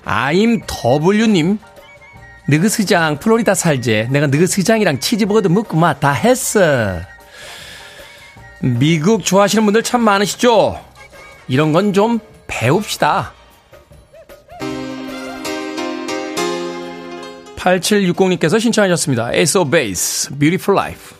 [0.05, 0.63] 아임
[1.11, 1.59] W님,
[2.49, 4.09] 느그스장 플로리다 살제.
[4.11, 7.01] 내가 느그스장이랑 치즈버거도 먹고 막 다 했어.
[8.61, 10.79] 미국 좋아하시는 분들 참 많으시죠?
[11.49, 13.33] 이런 건 좀 배웁시다.
[17.57, 19.31] 8760님께서 신청하셨습니다.
[19.59, 21.20] Of Base, Beautiful Life.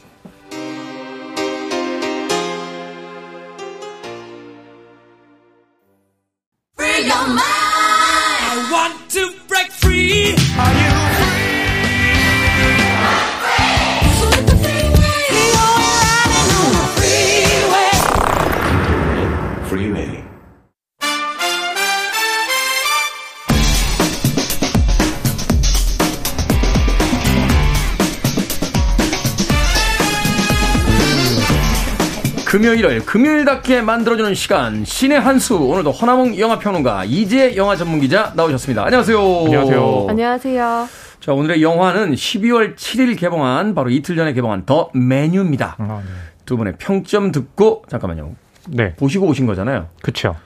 [32.65, 38.85] 금요일을 금요일답게 만들어주는 시간 신의 한수 오늘도 허나몽 영화평론가 이재 영화 전문기자 나오셨습니다.
[38.85, 39.19] 안녕하세요.
[39.47, 40.07] 안녕하세요.
[40.11, 40.89] 안녕하세요.
[41.21, 45.77] 자 오늘의 영화는 12월 7일 개봉한 바로 이틀 전에 개봉한 더 메뉴입니다.
[45.79, 46.11] 아, 네.
[46.45, 48.33] 두 분의 평점 듣고 잠깐만요.
[48.69, 48.95] 네.
[48.97, 49.87] 보시고 오신 거잖아요.
[50.03, 50.37] 그쵸.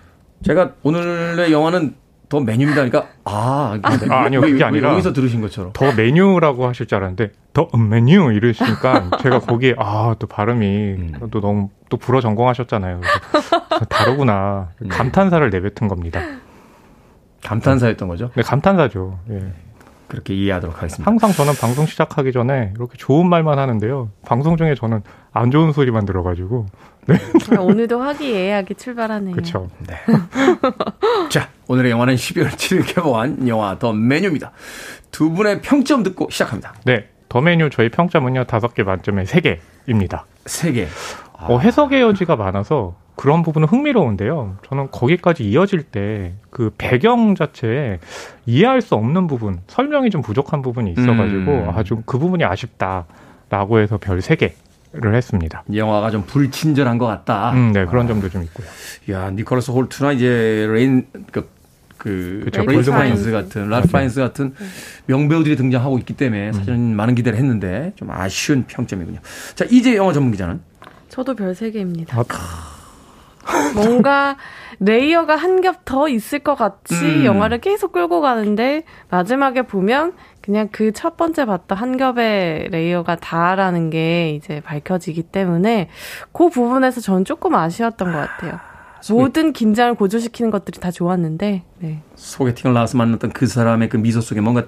[0.44, 1.96] 제가 오늘의 영화는
[2.28, 2.84] 더 메뉴입니다.
[2.84, 5.72] 그러니까 아, 아, 아니요, 왜- 그게 왜 아니라 여기서 들으신 것처럼.
[5.72, 11.12] 더 메뉴라고 하실 줄 알았는데 더 메뉴 이러시니까 제가 거기에 아 또 발음이 음.
[11.32, 13.00] 또 너무 또 불어 전공하셨잖아요.
[13.88, 16.20] 다르구나 감탄사를 내뱉은 겁니다.
[17.44, 18.30] 감탄사였던 거죠.
[18.34, 19.20] 네 감탄사죠.
[19.30, 19.52] 예.
[20.08, 21.08] 그렇게 이해하도록 하겠습니다.
[21.08, 24.10] 항상 저는 방송 시작하기 전에 이렇게 좋은 말만 하는데요.
[24.26, 26.66] 방송 중에 저는 안 좋은 소리만 들어가지고.
[27.58, 29.32] 오늘도 화기애애하게 출발하네요.
[29.34, 29.68] 그렇죠.
[29.86, 29.94] 네.
[31.30, 34.52] 자, 오늘의 영화는 12월 7일 개봉한 영화 더 메뉴입니다.
[35.10, 36.74] 두 분의 평점 듣고 시작합니다.
[36.84, 37.08] 네.
[37.28, 38.44] 더 메뉴 저희 평점은요.
[38.44, 40.26] 다섯 개 만점에 세 개입니다.
[40.46, 40.86] 세 개.
[41.48, 44.56] 어, 해석의 여지가 많아서 그런 부분은 흥미로운데요.
[44.68, 47.98] 저는 거기까지 이어질 때 그 배경 자체에
[48.46, 51.70] 이해할 수 없는 부분, 설명이 좀 부족한 부분이 있어가지고 음.
[51.74, 55.64] 아주 그 부분이 아쉽다라고 해서 별 세 개를 했습니다.
[55.74, 57.50] 영화가 좀 불친절한 것 같다.
[57.54, 58.66] 음, 네 그런 점도 좀 있고요.
[59.10, 61.48] 야, 니콜라스 홀트나 이제 레인 그,
[61.98, 63.32] 그 그쵸, 레인 골드 파인스.
[63.32, 64.54] 같은 랄프 파인스 같은
[65.06, 69.18] 명배우들이 등장하고 있기 때문에 사실은 많은 기대를 했는데 좀 아쉬운 평점이군요.
[69.56, 70.60] 자, 이제 영화 전문 기자는
[71.14, 72.18] 저도 별세 개입니다.
[72.18, 72.24] 아,
[73.76, 74.36] 뭔가
[74.80, 77.24] layer가 한 겹 더 있을 것 같이 음.
[77.24, 83.90] 영화를 계속 끌고 가는데 마지막에 보면 그냥 그 첫 번째 봤던 한 겹의 layer가 다라는
[83.90, 85.88] 게 이제 밝혀지기 때문에
[86.32, 88.58] 그 부분에서 저는 조금 아쉬웠던 것 같아요.
[89.10, 92.02] 모든 긴장을 고조시키는 것들이 다 좋았는데, 네.
[92.16, 94.64] 소개팅을 나와서 만났던 그 사람의 그 미소 속에 뭔가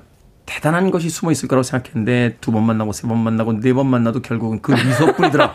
[0.47, 4.23] 대단한 것이 숨어 있을 거라고 생각했는데 두 번 만나고 세 번 만나고 네 번 만나도
[4.23, 5.55] 결국은 그 미소뿐이더라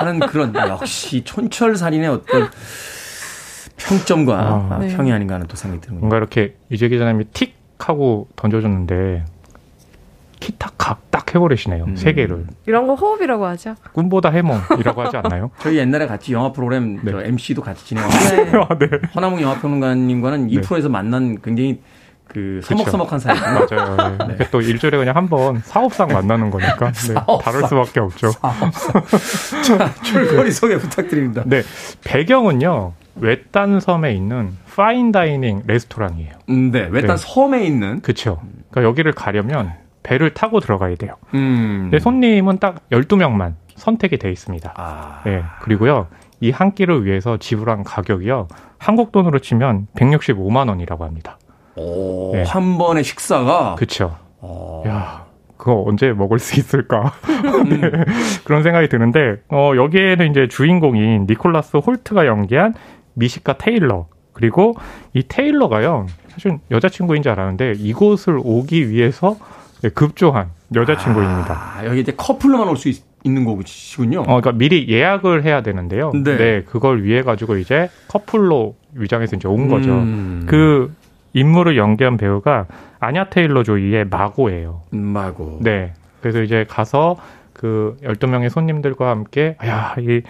[0.00, 2.48] 하는 그런 역시 촌철살인의 어떤
[3.76, 4.68] 평점과 아.
[4.74, 4.94] 아, 네.
[4.94, 6.00] 평이 아닌가 하는 또 생각이 드는군요.
[6.00, 9.24] 뭔가 이렇게 이재 기자님이 틱 하고 던져줬는데
[10.40, 11.84] 키타카 딱 해버리시네요.
[11.84, 11.96] 음.
[11.96, 13.74] 세 개를 이런 거 호흡이라고 하죠.
[13.92, 15.50] 꿈보다 해몽이라고 하지 않나요?
[15.60, 17.10] 저희 옛날에 같이 영화 프로그램 네.
[17.12, 18.52] 저 MC도 같이 진행하고 네.
[18.58, 18.88] 아, 네.
[19.14, 20.60] 허나몽 영화평론가님과는 이 네.
[20.62, 21.80] 프로에서 만난 굉장히
[22.32, 23.66] 그 서먹서먹한 사이거든요.
[23.96, 24.16] 맞아요.
[24.28, 24.34] 네.
[24.34, 27.14] 이게 또 일주일에 그냥 한 번 사업상 만나는 거니까 네.
[27.42, 28.30] 다를 수밖에 없죠.
[28.32, 31.42] 자, 줄거리 소개 부탁드립니다.
[31.46, 31.62] 네,
[32.04, 36.32] 배경은요 외딴 섬에 있는 파인 다이닝 레스토랑이에요.
[36.48, 37.22] 음, 네, 외딴 네.
[37.26, 38.40] 섬에 있는 그렇죠.
[38.70, 39.72] 그러니까 여기를 가려면
[40.02, 41.14] 배를 타고 들어가야 돼요.
[41.34, 41.88] 음.
[41.90, 44.72] 근데 손님은 딱 12명만 선택이 돼 있습니다.
[44.76, 46.06] 아, 네, 그리고요
[46.42, 51.36] 이 한 끼를 위해서 지불한 가격이요 한국 돈으로 치면 165만 원이라고 합니다.
[51.80, 52.42] 오, 네.
[52.44, 54.16] 한 번의 식사가 그렇죠.
[54.40, 55.24] 어, 야,
[55.56, 57.12] 그거 언제 먹을 수 있을까?
[57.28, 57.68] 음.
[57.80, 57.90] 네,
[58.44, 62.74] 그런 생각이 드는데, 어, 여기에는 이제 주인공인 니콜라스 홀트가 연기한
[63.14, 64.06] 미시카 테일러.
[64.32, 64.74] 그리고
[65.12, 69.36] 이 테일러가요, 사실 여자친구인 줄 알았는데, 이곳을 오기 위해서
[69.82, 71.54] 네, 급조한 여자친구입니다.
[71.78, 72.90] 아, 여기 이제 커플로만 올 수
[73.22, 74.20] 있는 곳이군요.
[74.20, 76.10] 어, 그러니까 미리 예약을 해야 되는데요.
[76.24, 76.62] 네.
[76.62, 79.90] 그걸 위해 가지고 이제 커플로 위장해서 이제 온 거죠.
[79.90, 80.44] 음.
[80.46, 80.90] 그
[81.32, 82.66] 인물을 연기한 배우가
[82.98, 84.82] 아냐 테일러 조이의 마고예요.
[84.94, 85.58] 음, 마고.
[85.62, 85.94] 네.
[86.20, 87.16] 그래서 이제 가서
[87.52, 90.22] 그 12명의 손님들과 함께, 야, 이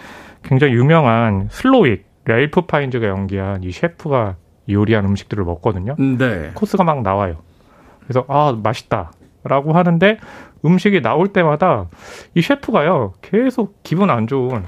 [0.42, 4.36] 굉장히 유명한 슬로익, 렐프 파인즈가 연기한 이 셰프가
[4.68, 5.96] 요리한 음식들을 먹거든요.
[5.98, 6.50] 음, 네.
[6.54, 7.36] 코스가 막 나와요.
[8.02, 9.12] 그래서, 아, 맛있다.
[9.42, 10.18] 라고 하는데
[10.64, 11.86] 음식이 나올 때마다
[12.34, 14.64] 이 셰프가요, 계속 기분 안 좋은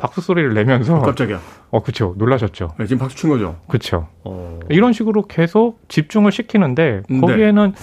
[0.00, 1.38] 박수 소리를 내면서, 깜짝이야.
[1.70, 2.14] 어, 그쵸.
[2.16, 2.74] 놀라셨죠.
[2.78, 3.56] 네, 지금 박수 친 거죠.
[3.68, 4.08] 그쵸.
[4.24, 4.58] 어.
[4.70, 7.20] 이런 식으로 계속 집중을 시키는데, 네.
[7.20, 7.74] 거기에는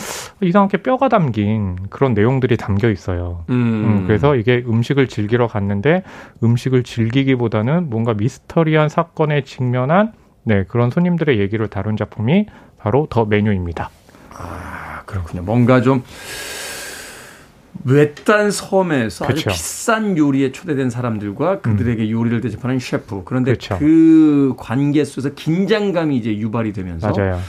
[0.42, 3.46] 이상하게 뼈가 담긴 그런 내용들이 담겨 있어요.
[3.50, 3.54] 음.
[3.54, 6.04] 음, 그래서 이게 음식을 즐기러 갔는데
[6.44, 10.14] 음식을 즐기기보다는 뭔가 미스터리한 사건에 직면한
[10.44, 12.48] 네, 그런 손님들의 얘기를 다룬 작품이
[12.80, 13.90] 바로 더 메뉴입니다.
[14.34, 15.44] 아, 그렇군요.
[15.44, 16.04] 뭔가 좀
[17.90, 19.50] 외딴 섬에서 아주 그쵸.
[19.50, 23.22] 비싼 요리에 초대된 사람들과 그들에게 요리를 대접하는 셰프.
[23.24, 23.78] 그런데 그쵸.
[23.80, 27.40] 그 관계 속에서 긴장감이 이제 유발이 되면서 맞아요.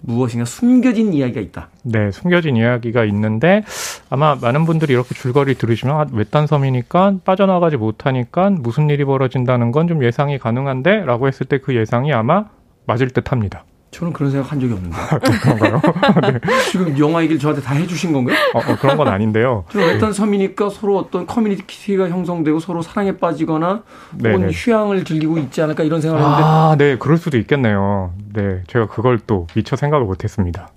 [0.00, 1.68] 무엇인가 숨겨진 이야기가 있다.
[1.84, 3.62] 네, 숨겨진 이야기가 있는데
[4.10, 9.86] 아마 많은 분들이 이렇게 줄거리 들으시면 아, 외딴 섬이니까 빠져나가지 못하니까 무슨 일이 벌어진다는 건
[9.88, 12.46] 좀 예상이 가능한데 라고 했을 때 그 예상이 아마
[12.86, 13.64] 맞을 듯 합니다.
[13.94, 14.96] 저는 그런 생각 한 적이 없는데.
[15.40, 15.80] 그런가요?
[16.72, 18.36] 지금 영화 얘기를 저한테 다 해주신 건가요?
[18.52, 19.64] 어, 어, 그런 건 아닌데요.
[19.70, 23.84] 저 외딴 섬이니까 서로 어떤 커뮤니티가 형성되고 서로 사랑에 빠지거나
[24.14, 24.52] 혹은 네네.
[24.52, 28.12] 휴양을 즐기고 있지 않을까 이런 생각을 했는데 아, 네, 그럴 수도 있겠네요.
[28.32, 30.70] 네, 제가 그걸 또 미처 생각을 못했습니다.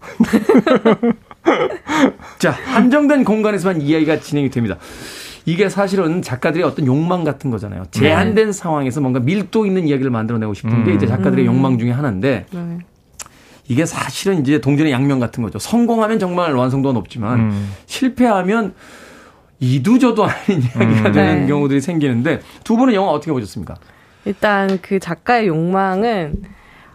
[2.38, 4.76] 자, 한정된 공간에서만 이야기가 진행이 됩니다.
[5.44, 7.84] 이게 사실은 작가들의 어떤 욕망 같은 거잖아요.
[7.90, 10.96] 제한된 상황에서 뭔가 밀도 있는 이야기를 만들어내고 싶은 게 음.
[10.96, 11.54] 이제 작가들의 음.
[11.54, 12.78] 욕망 중에 하나인데 네.
[13.68, 15.58] 이게 사실은 이제 동전의 양면 같은 거죠.
[15.58, 18.74] 성공하면 정말 완성도가 높지만 음, 실패하면
[19.60, 21.12] 이두저도 아닌 이야기가 음.
[21.12, 21.46] 되는 네.
[21.46, 23.76] 경우들이 생기는데 두 분은 영화 어떻게 보셨습니까?
[24.24, 26.42] 일단 그 작가의 욕망은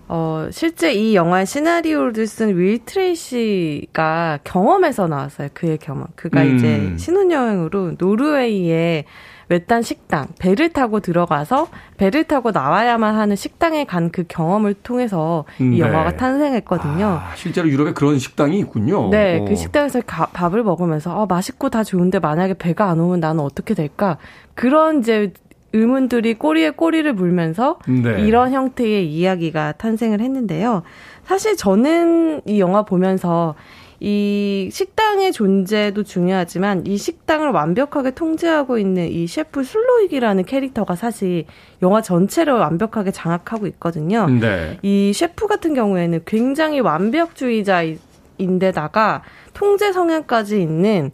[0.09, 5.49] 어, 실제 이 영화의 시나리오를 쓴 윌 트레이시가 경험에서 나왔어요.
[5.53, 6.07] 그의 경험.
[6.15, 6.55] 그가 음.
[6.55, 9.05] 이제 신혼여행으로 노르웨이에
[9.49, 15.73] 외딴 식당, 배를 타고 들어가서 배를 타고 나와야만 하는 식당에 간 그 경험을 통해서 음,
[15.73, 15.87] 이 네.
[15.87, 17.05] 영화가 탄생했거든요.
[17.05, 19.09] 아, 실제로 유럽에 그런 식당이 있군요.
[19.09, 19.45] 네, 어.
[19.45, 23.73] 그 식당에서 가- 밥을 먹으면서 아, 맛있고 다 좋은데 만약에 배가 안 오면 나는 어떻게
[23.73, 24.17] 될까?
[24.53, 25.31] 그런 이제
[25.77, 28.25] 의문들이 꼬리에 꼬리를 물면서 네.
[28.25, 30.81] 이런 형태의 이야기가 탄생을 했는데요.
[31.25, 33.55] 사실 저는 이 영화 보면서
[33.99, 41.45] 이 식당의 존재도 중요하지만 이 식당을 완벽하게 통제하고 있는 이 셰프 슬로익이라는 캐릭터가 사실
[41.81, 44.27] 영화 전체를 완벽하게 장악하고 있거든요.
[44.27, 44.77] 네.
[44.83, 49.23] 이 셰프 같은 경우에는 굉장히 완벽주의자인데다가
[49.55, 51.09] 통제 성향까지 있는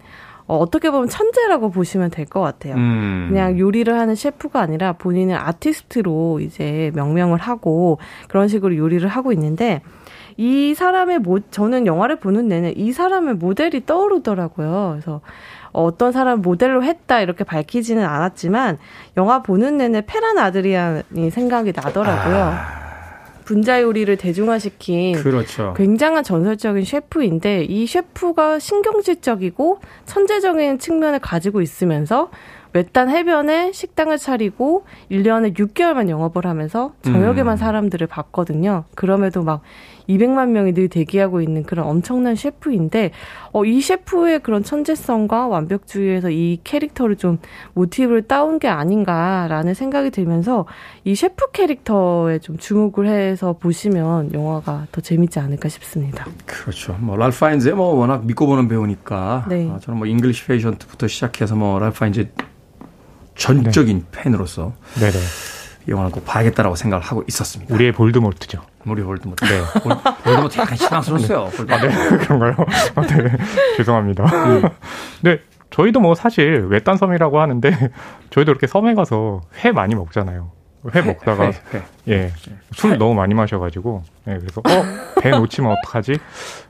[0.47, 2.75] 어, 어떻게 보면 천재라고 보시면 될 것 같아요.
[2.75, 3.27] 음.
[3.29, 9.81] 그냥 요리를 하는 셰프가 아니라 본인은 아티스트로 이제 명명을 하고 그런 식으로 요리를 하고 있는데
[10.35, 14.89] 이 사람의 모, 저는 영화를 보는 내내 이 사람의 모델이 떠오르더라고요.
[14.93, 15.21] 그래서
[15.73, 18.77] 어떤 사람 모델로 했다 이렇게 밝히지는 않았지만
[19.17, 22.82] 영화 보는 내내 페란 아드리안이 생각이 나더라고요.
[23.45, 25.73] 분자 요리를 대중화시킨 그렇죠.
[25.75, 32.29] 굉장한 전설적인 셰프인데 이 셰프가 신경질적이고 천재적인 측면을 가지고 있으면서
[32.73, 37.57] 외딴 해변에 식당을 차리고 1년에 6개월만 영업을 하면서 저녁에만 음.
[37.57, 38.85] 사람들을 봤거든요.
[38.95, 39.61] 그럼에도 막
[40.09, 43.11] 200만 명이 늘 대기하고 있는 그런 엄청난 셰프인데
[43.51, 47.39] 어, 이 셰프의 그런 천재성과 완벽주의에서 이 캐릭터를 좀
[47.73, 50.65] 모티브를 따온 게 아닌가라는 생각이 들면서
[51.03, 56.25] 이 셰프 캐릭터에 좀 주목을 해서 보시면 영화가 더 재밌지 않을까 싶습니다.
[56.45, 56.95] 그렇죠.
[56.99, 59.69] 뭐 랄프 파인즈 뭐 워낙 믿고 보는 배우니까 네.
[59.69, 62.29] 아, 저는 뭐 잉글리시 페이션트부터 시작해서 뭐 랄프 파인즈
[63.35, 65.17] 전적인 팬으로서 네네.
[65.87, 67.73] 이 영화를 꼭 봐야겠다라고 생각을 하고 있었습니다.
[67.73, 68.61] 우리의 볼드모트죠.
[68.85, 69.43] 우리 볼드모트.
[69.45, 69.61] 네.
[69.81, 71.45] 볼- 볼드모트 약간 실망스러웠어요.
[71.55, 71.73] 볼드모트.
[71.73, 72.17] 아, 네.
[72.23, 72.55] 그런가요?
[72.95, 73.37] 아, 네.
[73.77, 74.25] 죄송합니다.
[75.21, 75.39] 네.
[75.69, 77.71] 저희도 뭐 사실 외딴 섬이라고 하는데
[78.29, 80.51] 저희도 이렇게 섬에 가서 회 많이 먹잖아요.
[80.93, 81.83] 회 먹다가 회, 회.
[82.09, 82.31] 예.
[82.73, 86.17] 술 너무 많이 마셔가지고 예, 그래서 어, 배 놓치면 어떡하지?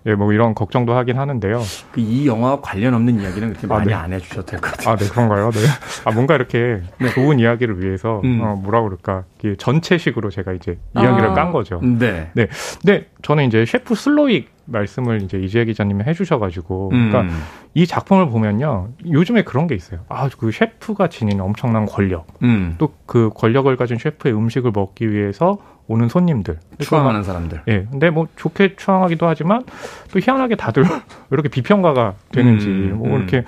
[0.06, 1.62] 예, 뭐 이런 걱정도 하긴 하는데요.
[1.92, 3.94] 그 이 영화 관련 없는 이야기는 그렇게 아, 많이 네.
[3.94, 4.94] 안 해주셔도 될 것 같아요.
[4.94, 5.50] 아, 네, 그런가요?
[5.52, 5.60] 네.
[6.06, 6.82] 아, 뭔가 이렇게
[7.16, 8.42] 좋은 이야기를 위해서, 음.
[8.42, 9.24] 어, 뭐라 그럴까.
[9.58, 11.34] 전체식으로 제가 이제 이야기를 아.
[11.34, 11.80] 깐 거죠.
[11.82, 12.30] 네.
[12.34, 12.48] 네.
[12.82, 17.10] 근데 저는 이제 셰프 슬로익 말씀을 이제 이재 기자님이 해주셔가지고, 음.
[17.10, 17.36] 그러니까
[17.74, 18.90] 이 작품을 보면요.
[19.10, 20.02] 요즘에 그런 게 있어요.
[20.10, 22.28] 아, 그 셰프가 지닌 엄청난 권력.
[22.44, 22.76] 음.
[22.78, 25.58] 또그 권력을 가진 셰프의 음식을 먹기 위해서
[25.88, 26.60] 오는 손님들.
[26.80, 27.62] 추앙하는 사람들.
[27.68, 27.88] 예.
[27.90, 29.64] 근데 뭐 좋게 추앙하기도 하지만
[30.12, 30.90] 또 희한하게 다들 왜
[31.32, 33.18] 이렇게 비평가가 되는지 음, 뭐 음.
[33.18, 33.44] 이렇게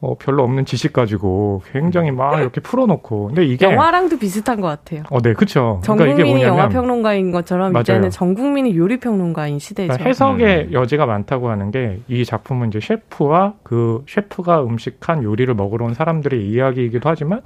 [0.00, 3.28] 어, 별로 없는 지식 가지고 굉장히 막 이렇게 풀어놓고.
[3.28, 5.02] 근데 이게 영화랑도 비슷한 것 같아요.
[5.10, 5.80] 어, 네, 그렇죠.
[5.84, 7.82] 전 그러니까 국민이 영화 평론가인 것처럼 맞아요.
[7.82, 9.88] 이제는 전 국민이 요리 평론가인 시대죠.
[9.88, 10.72] 그러니까 해석의 음.
[10.72, 16.44] 여지가 많다고 하는 게 이 작품은 이제 셰프와 그 셰프가 음식한 요리를 먹으러 온 사람들의
[16.48, 17.40] 이야기이기도 하지만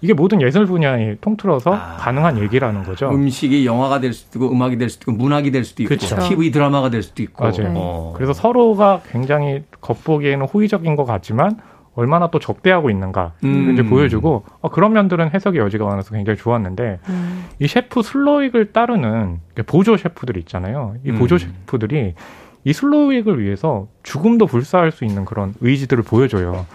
[0.00, 1.96] 이게 모든 예술 분야에 통틀어서 아.
[1.98, 3.10] 가능한 얘기라는 거죠.
[3.10, 6.18] 음식이 영화가 될 수도 있고 음악이 될 수도 있고 문학이 될 수도 있고 그쵸.
[6.20, 7.72] TV 드라마가 될 수도 있고 맞아요.
[7.76, 8.12] 어.
[8.16, 11.58] 그래서 서로가 굉장히 겉보기에는 호의적인 것 같지만
[11.98, 13.72] 얼마나 또 적대하고 있는가 음.
[13.72, 17.44] 이제 보여주고 어, 그런 면들은 해석의 여지가 많아서 굉장히 좋았는데 음.
[17.58, 20.94] 이 셰프 슬로익을 따르는 보조 셰프들이 있잖아요.
[21.04, 21.38] 이 보조 음.
[21.38, 22.14] 셰프들이
[22.62, 26.66] 이 슬로익을 위해서 죽음도 불사할 수 있는 그런 의지들을 보여줘요.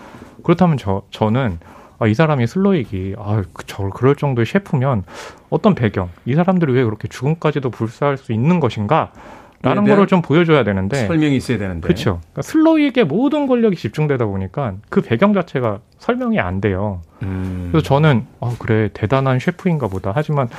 [0.44, 1.60] 그렇다면 저 저는
[2.04, 5.04] 아, 이 사람이 슬로익이 아, 그- 저 그럴 정도의 셰프면
[5.50, 9.14] 어떤 배경, 이 사람들이 왜 그렇게 죽음까지도 불사할 수 있는 것인가?
[9.62, 10.10] 라는 네, 거를 네.
[10.10, 11.80] 좀 보여줘야 되는데 설명이 있어야 되는데.
[11.88, 12.20] 그렇죠.
[12.20, 17.02] 그러니까 슬로익의 모든 권력이 집중되다 보니까 그 배경 자체가 설명이 안 돼요.
[17.22, 17.70] 음.
[17.72, 20.12] 그래서 저는 어, 그래 대단한 셰프인가 보다.
[20.14, 20.50] 하지만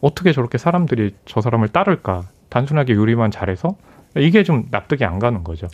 [0.00, 2.22] 어떻게 저렇게 사람들이 저 사람을 따를까?
[2.48, 3.74] 단순하게 요리만 잘해서
[4.16, 5.68] 이게 좀 납득이 안 가는 거죠.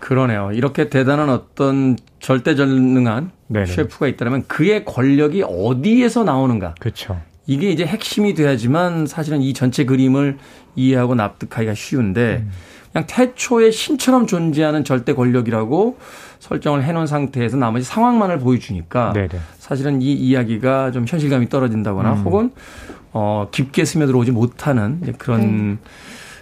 [0.00, 0.50] 그러네요.
[0.52, 3.66] 이렇게 대단한 어떤 절대전능한 네네.
[3.66, 6.74] 셰프가 있다면 그의 권력이 어디에서 나오는가?
[6.78, 7.20] 그렇죠.
[7.46, 10.36] 이게 이제 핵심이 돼야지만 사실은 이 전체 그림을
[10.74, 12.50] 이해하고 납득하기가 쉬운데 음.
[12.92, 15.98] 그냥 태초에 신처럼 존재하는 절대 권력이라고
[16.38, 19.28] 설정을 해놓은 상태에서 나머지 상황만을 보여주니까 네네.
[19.58, 22.18] 사실은 이 이야기가 좀 현실감이 떨어진다거나 음.
[22.22, 22.50] 혹은
[23.12, 25.78] 어 깊게 스며들어오지 못하는 이제 그런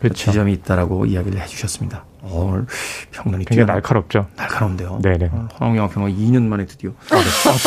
[0.01, 0.30] 그렇죠.
[0.30, 2.05] 지점이 있다라고 이야기를 해주셨습니다.
[2.22, 2.66] 어, 오늘
[3.12, 4.26] 평론이 굉장히 뛰어나- 날카롭죠.
[4.36, 5.01] 날카로운데요.
[5.03, 5.28] 네네.
[5.32, 7.16] 어, 황영영 평론 2년 만에 드디어 아,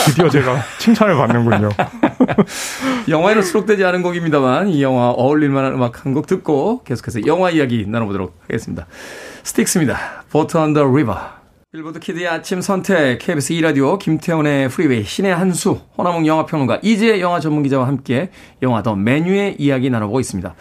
[0.05, 1.69] 드디어 제가 칭찬을 받는군요.
[3.09, 7.85] 영화에는 수록되지 않은 곡입니다만 이 영화 어울릴 만한 음악 한 곡 듣고 계속해서 영화 이야기
[7.87, 8.87] 나눠보도록 하겠습니다.
[9.43, 10.23] 스틱스입니다.
[10.31, 11.19] Boat on the River.
[11.71, 17.85] 빌보드 키드의 아침 선택 KBS 2라디오 김태훈의 프리웨이 신의 한수 허남웅 영화평론가 이재 영화 전문기자와
[17.85, 18.31] 함께
[18.63, 20.55] 영화 더 메뉴의 이야기 나눠보고 있습니다.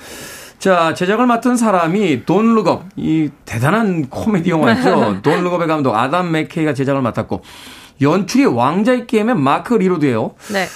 [0.59, 5.21] 자, 제작을 맡은 사람이 돈 룩업, 이 대단한 코미디 영화죠.
[5.23, 7.43] 돈 룩업의 감독 아담 맥케이가 제작을 맡았고,
[8.01, 10.35] 연출이 왕좌의 게임의 마크 미로드예요.
[10.53, 10.67] 네.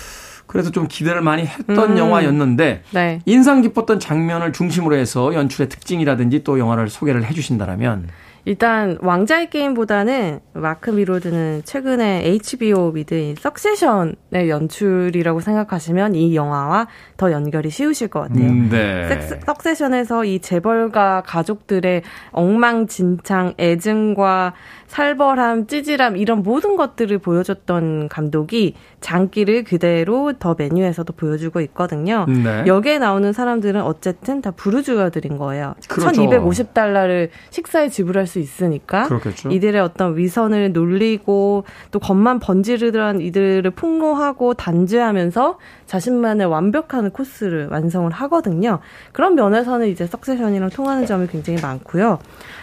[0.47, 1.99] 그래서 좀 기대를 많이 했던 음.
[1.99, 3.21] 영화였는데 네.
[3.25, 8.09] 인상 깊었던 장면을 중심으로 해서 연출의 특징이라든지 또 영화를 소개를 해 주신다면
[8.47, 17.69] 일단 왕좌의 게임보다는 마크 미로드는 최근에 HBO 미드인 석세션의 연출이라고 생각하시면 이 영화와 더 연결이
[17.71, 18.47] 쉬우실 것 같아요.
[18.49, 19.09] 음, 네.
[19.09, 24.55] 섹스- 석세션에서 이 재벌가 가족들의 엉망진창, 애증과
[24.91, 32.27] 살벌함, 찌질함 이런 모든 것들을 보여줬던 감독이 장기를 그대로 더 메뉴에서도 보여주고 있거든요.
[32.27, 32.65] 네.
[32.67, 35.77] 여기에 나오는 사람들은 어쨌든 다 부르주아들인 거예요.
[35.89, 36.21] 그렇죠.
[36.21, 39.51] 1250달러를 식사에 지불할 수 있으니까 그렇겠죠.
[39.51, 41.63] 이들의 어떤 위선을 놀리고
[41.93, 48.81] 또 겉만 번지르르한 이들을 폭로하고 단죄하면서 자신만의 완벽한 코스를 완성을 하거든요.
[49.13, 52.19] 그런 면에서는 이제 석세션이랑 통하는 점이 굉장히 많고요.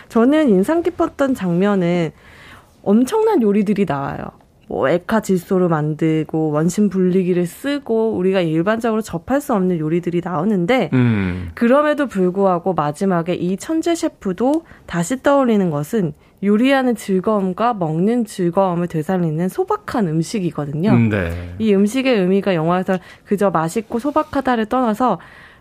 [0.10, 2.12] 저는 인상 깊었던 장면은
[2.84, 4.18] 엄청난 요리들이 나와요.
[4.70, 11.52] 뭐 에카 질소를 만들고 원심 분리기를 쓰고 우리가 일반적으로 접할 수 없는 요리들이 나오는데 음.
[11.54, 20.08] 그럼에도 불구하고 마지막에 이 천재 셰프도 다시 떠올리는 것은 요리하는 즐거움과 먹는 즐거움을 되살리는 소박한
[20.08, 20.92] 음식이거든요.
[20.92, 21.56] 음, 네.
[21.58, 25.18] 이 음식의 의미가 영화에서 그저 맛있고 소박하다를 떠나서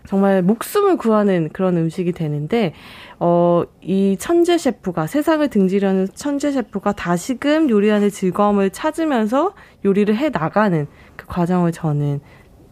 [0.07, 2.73] 정말 목숨을 구하는 그런 음식이 되는데,
[3.19, 9.53] 어, 이 천재 셰프가, 세상을 등지려는 천재 셰프가 다시금 요리하는 즐거움을 찾으면서
[9.83, 10.87] 요리를 해 나가는
[11.17, 12.21] 그 과정을 저는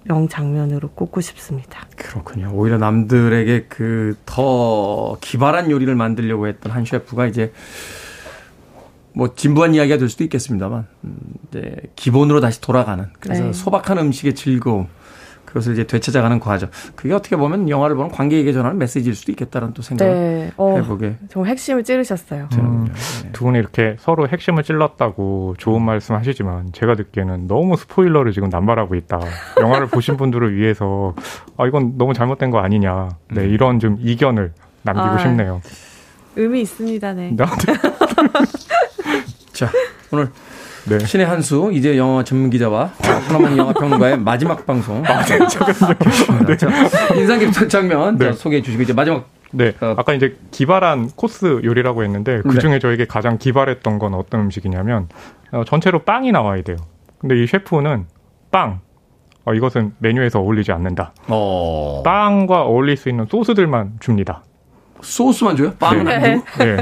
[0.05, 1.87] 명장면으로 꼽고 싶습니다.
[1.97, 2.51] 그렇군요.
[2.53, 7.51] 오히려 남들에게 그 더 기발한 요리를 만들려고 했던 한 셰프가 이제
[9.13, 11.17] 뭐 진부한 이야기가 될 수도 있겠습니다만 음,
[11.49, 13.53] 이제 기본으로 다시 돌아가는 그래서 네.
[13.53, 14.87] 소박한 음식의 즐거움
[15.55, 16.69] 그것을 이제 되찾아가는 과정.
[16.95, 20.51] 그게 어떻게 보면 영화를 보는 관객에게 전하는 메시지일 수도 있겠다는 또 생각을 네.
[20.57, 22.49] 어, 해보게 정말 핵심을 찌르셨어요.
[22.57, 22.93] 음,
[23.31, 28.95] 두 분이 이렇게 서로 핵심을 찔렀다고 좋은 말씀 하시지만 제가 듣기에는 너무 스포일러를 지금 남발하고
[28.95, 29.21] 있다.
[29.61, 31.15] 영화를 보신 분들을 위해서
[31.55, 33.11] 아 이건 너무 잘못된 거 아니냐.
[33.31, 34.51] 네, 이런 좀 이견을
[34.83, 35.17] 남기고 아.
[35.19, 35.61] 싶네요.
[36.35, 37.33] 의미 있습니다, 네.
[37.33, 37.45] 네.
[39.53, 39.69] 자
[40.11, 40.27] 오늘
[40.87, 40.99] 네.
[40.99, 45.03] 신의 한수 이제 영화 전문 기자와 하나만 영화 평론가의 마지막 방송.
[45.05, 46.69] 아, 네, 자,
[47.15, 48.25] 인상 깊은 장면 네.
[48.25, 49.73] 자, 소개해 주시고 이제 마지막 네.
[49.81, 49.95] 어.
[49.97, 55.07] 아까 이제 기발한 코스 요리라고 했는데 그 중에 저에게 가장 기발했던 건 어떤 음식이냐면
[55.51, 56.77] 어, 전체로 빵이 나와야 돼요.
[57.19, 58.05] 근데 이 셰프는
[58.51, 58.81] 빵.
[59.45, 61.13] 어, 이것은 메뉴에서 어울리지 않는다.
[61.27, 64.43] 어, 빵과 어울릴 수 있는 소스들만 줍니다.
[65.01, 65.73] 소스만 줘요?
[65.79, 66.13] 빵은 네.
[66.15, 66.63] 안 주고?
[66.63, 66.77] 네.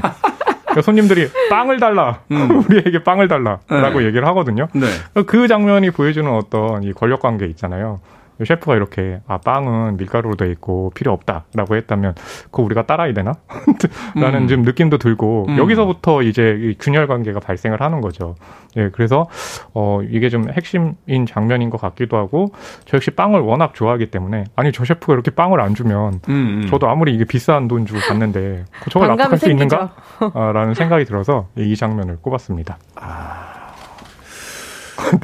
[0.73, 2.19] 그러니까 손님들이 빵을 달라.
[2.29, 4.05] 우리에게 빵을 달라라고 네.
[4.05, 4.67] 얘기를 하거든요.
[4.73, 4.87] 네.
[5.25, 7.99] 그 장면이 보여주는 어떤 이 권력 관계 있잖아요.
[8.43, 12.15] 셰프가 이렇게 아 빵은 밀가루로 돼 있고 필요 없다라고 했다면
[12.45, 13.33] 그거 우리가 따라야 되나?
[14.15, 14.47] 라는 음.
[14.47, 15.57] 좀 느낌도 들고 음.
[15.57, 18.35] 여기서부터 이제 이 균열 관계가 발생을 하는 거죠.
[18.75, 19.27] 예, 그래서
[19.73, 22.51] 어 이게 좀 핵심인 장면인 것 같기도 하고
[22.85, 26.67] 저 역시 빵을 워낙 좋아하기 때문에 아니 저 셰프가 이렇게 빵을 안 주면 음, 음.
[26.67, 29.49] 저도 아무리 이게 비싼 돈 주고 갔는데 저걸 납득할 수.
[29.49, 29.93] 있는가?
[30.33, 32.77] 아, 라는 생각이 들어서 이 장면을 꼽았습니다.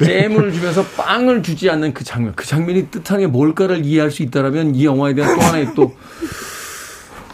[0.02, 4.74] 잼을 주면서 빵을 주지 않는 그 장면, 그 장면이 뜻하는 게 뭘까를 이해할 수 있다라면
[4.74, 5.94] 이 영화에 대한 또 하나의 또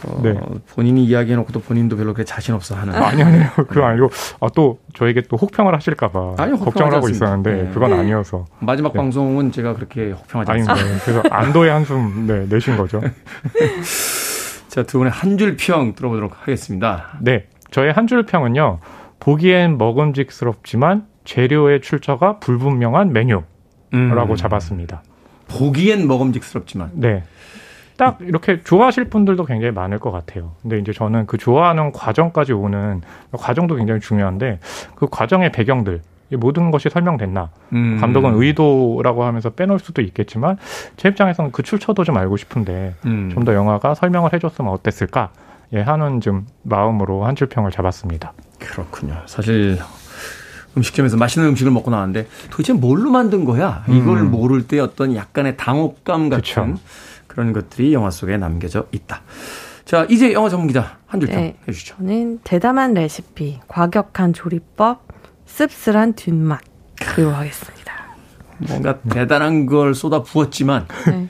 [0.05, 0.33] 어, 네.
[0.75, 2.93] 본인이 이야기해놓고 또 본인도 별로 그렇게 자신 없어 하는.
[2.93, 7.25] 아니 아니요 그거 아니고 아, 또 저에게 또 혹평을 하실까봐 아니요, 걱정을 하고 않습니다.
[7.25, 7.71] 있었는데 네.
[7.73, 8.97] 그건 아니어서 마지막 네.
[8.99, 10.85] 방송은 제가 그렇게 혹평하지 아니 않습니다.
[10.93, 13.01] 네, 그래서 안도의 한숨 네, 내신 거죠.
[14.69, 17.17] 자, 두 분의 한 줄 평 들어보도록 하겠습니다.
[17.21, 18.79] 네 저의 한 줄 평은요
[19.19, 23.45] 보기엔 먹음직스럽지만 재료의 출처가 불분명한 메뉴라고
[23.93, 24.35] 음.
[24.35, 25.03] 잡았습니다.
[25.49, 26.91] 보기엔 먹음직스럽지만.
[26.93, 27.23] 네.
[27.97, 30.53] 딱 이렇게 좋아하실 분들도 굉장히 많을 것 같아요.
[30.61, 33.01] 근데 이제 저는 그 좋아하는 과정까지 오는
[33.31, 34.59] 과정도 굉장히 중요한데
[34.95, 37.97] 그 과정의 배경들 이 모든 것이 설명됐나 음.
[37.99, 40.57] 감독은 의도라고 하면서 빼놓을 수도 있겠지만
[40.95, 43.31] 제 입장에서는 그 출처도 좀 알고 싶은데 음.
[43.33, 45.31] 좀더 영화가 설명을 해줬으면 어땠을까
[45.73, 48.33] 예 하는 좀 마음으로 한 줄 평을 잡았습니다.
[48.59, 49.15] 그렇군요.
[49.25, 49.77] 사실
[50.77, 53.83] 음식점에서 맛있는 음식을 먹고 나왔는데 도대체 뭘로 만든 거야?
[53.87, 54.31] 이걸 음.
[54.31, 56.79] 모를 때 어떤 약간의 당혹감 같은 그쵸.
[57.27, 59.21] 그런 것들이 영화 속에 남겨져 있다.
[59.85, 61.57] 자, 이제 영화 전문 기자 한 줄평 네.
[61.67, 61.95] 해주시죠.
[61.97, 65.05] 저는 대담한 레시피, 과격한 조리법,
[65.45, 66.59] 씁쓸한 뒷맛
[66.99, 67.93] 그리고 하겠습니다.
[68.57, 71.27] 뭔가 대단한 걸 쏟아 부었지만 네.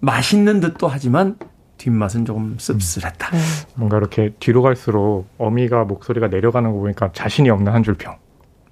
[0.00, 1.36] 맛있는 듯도 하지만
[1.78, 3.30] 뒷맛은 조금 씁쓸했다.
[3.30, 3.38] 네.
[3.76, 8.16] 뭔가 이렇게 뒤로 갈수록 어미가 목소리가 내려가는 거 보니까 자신이 없는 한 줄 평.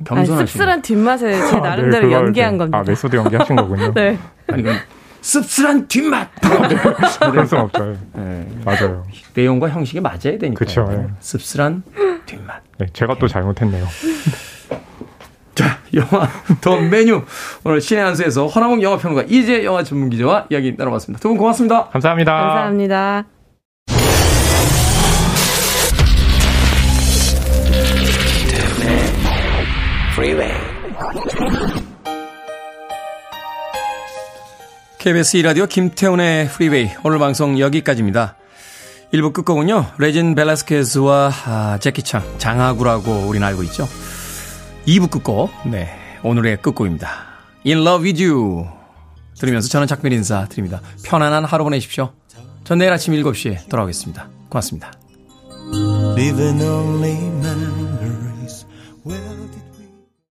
[0.01, 0.47] 아니, 겸손하시네.
[0.47, 2.79] 씁쓸한 뒷맛을 제 아, 나름대로 네, 그걸 연기한 이제- 겁니다.
[2.79, 3.93] 아 메소드 연기하신 거군요.
[3.95, 4.19] 네.
[4.49, 4.77] 아니, 그럼
[5.21, 6.29] 씁쓸한 뒷맛.
[7.21, 7.97] 그럴 순 없죠.
[8.13, 8.47] 네.
[8.65, 9.07] 맞아요.
[9.35, 10.55] 내용과 형식이 맞아야 되니까.
[10.59, 11.07] 그쵸, 예.
[11.21, 11.83] 씁쓸한
[12.27, 12.63] 뒷맛.
[12.79, 13.87] 네, 제가 또 잘못했네요.
[15.55, 16.29] 자, 영화
[16.61, 17.23] 더 메뉴.
[17.63, 21.23] 오늘 신의 한수에서 허남웅 영화평론가 이재 영화 전문 기자와 이야기 나눠봤습니다.
[21.23, 21.85] 두 분 고맙습니다.
[21.91, 22.33] 감사합니다.
[22.33, 23.34] 감사합니다.
[35.05, 38.37] KBS 2라디오 김태훈의 프리웨이 오늘 방송 여기까지입니다.
[39.13, 39.89] 1부 끝곡은요.
[39.99, 43.87] 레진 벨라스케스와 아, 재키 청 장학우라고 우리는 알고 있죠.
[44.87, 45.91] 2부 끝곡 네
[46.23, 47.11] 오늘의 끝곡입니다.
[47.67, 48.67] In Love With You
[49.39, 50.81] 들으면서 저는 작별 인사 드립니다.
[51.05, 52.15] 편안한 하루 보내십시오.
[52.65, 54.31] 전 내일 아침 7시에 돌아오겠습니다.
[54.49, 54.91] 고맙습니다.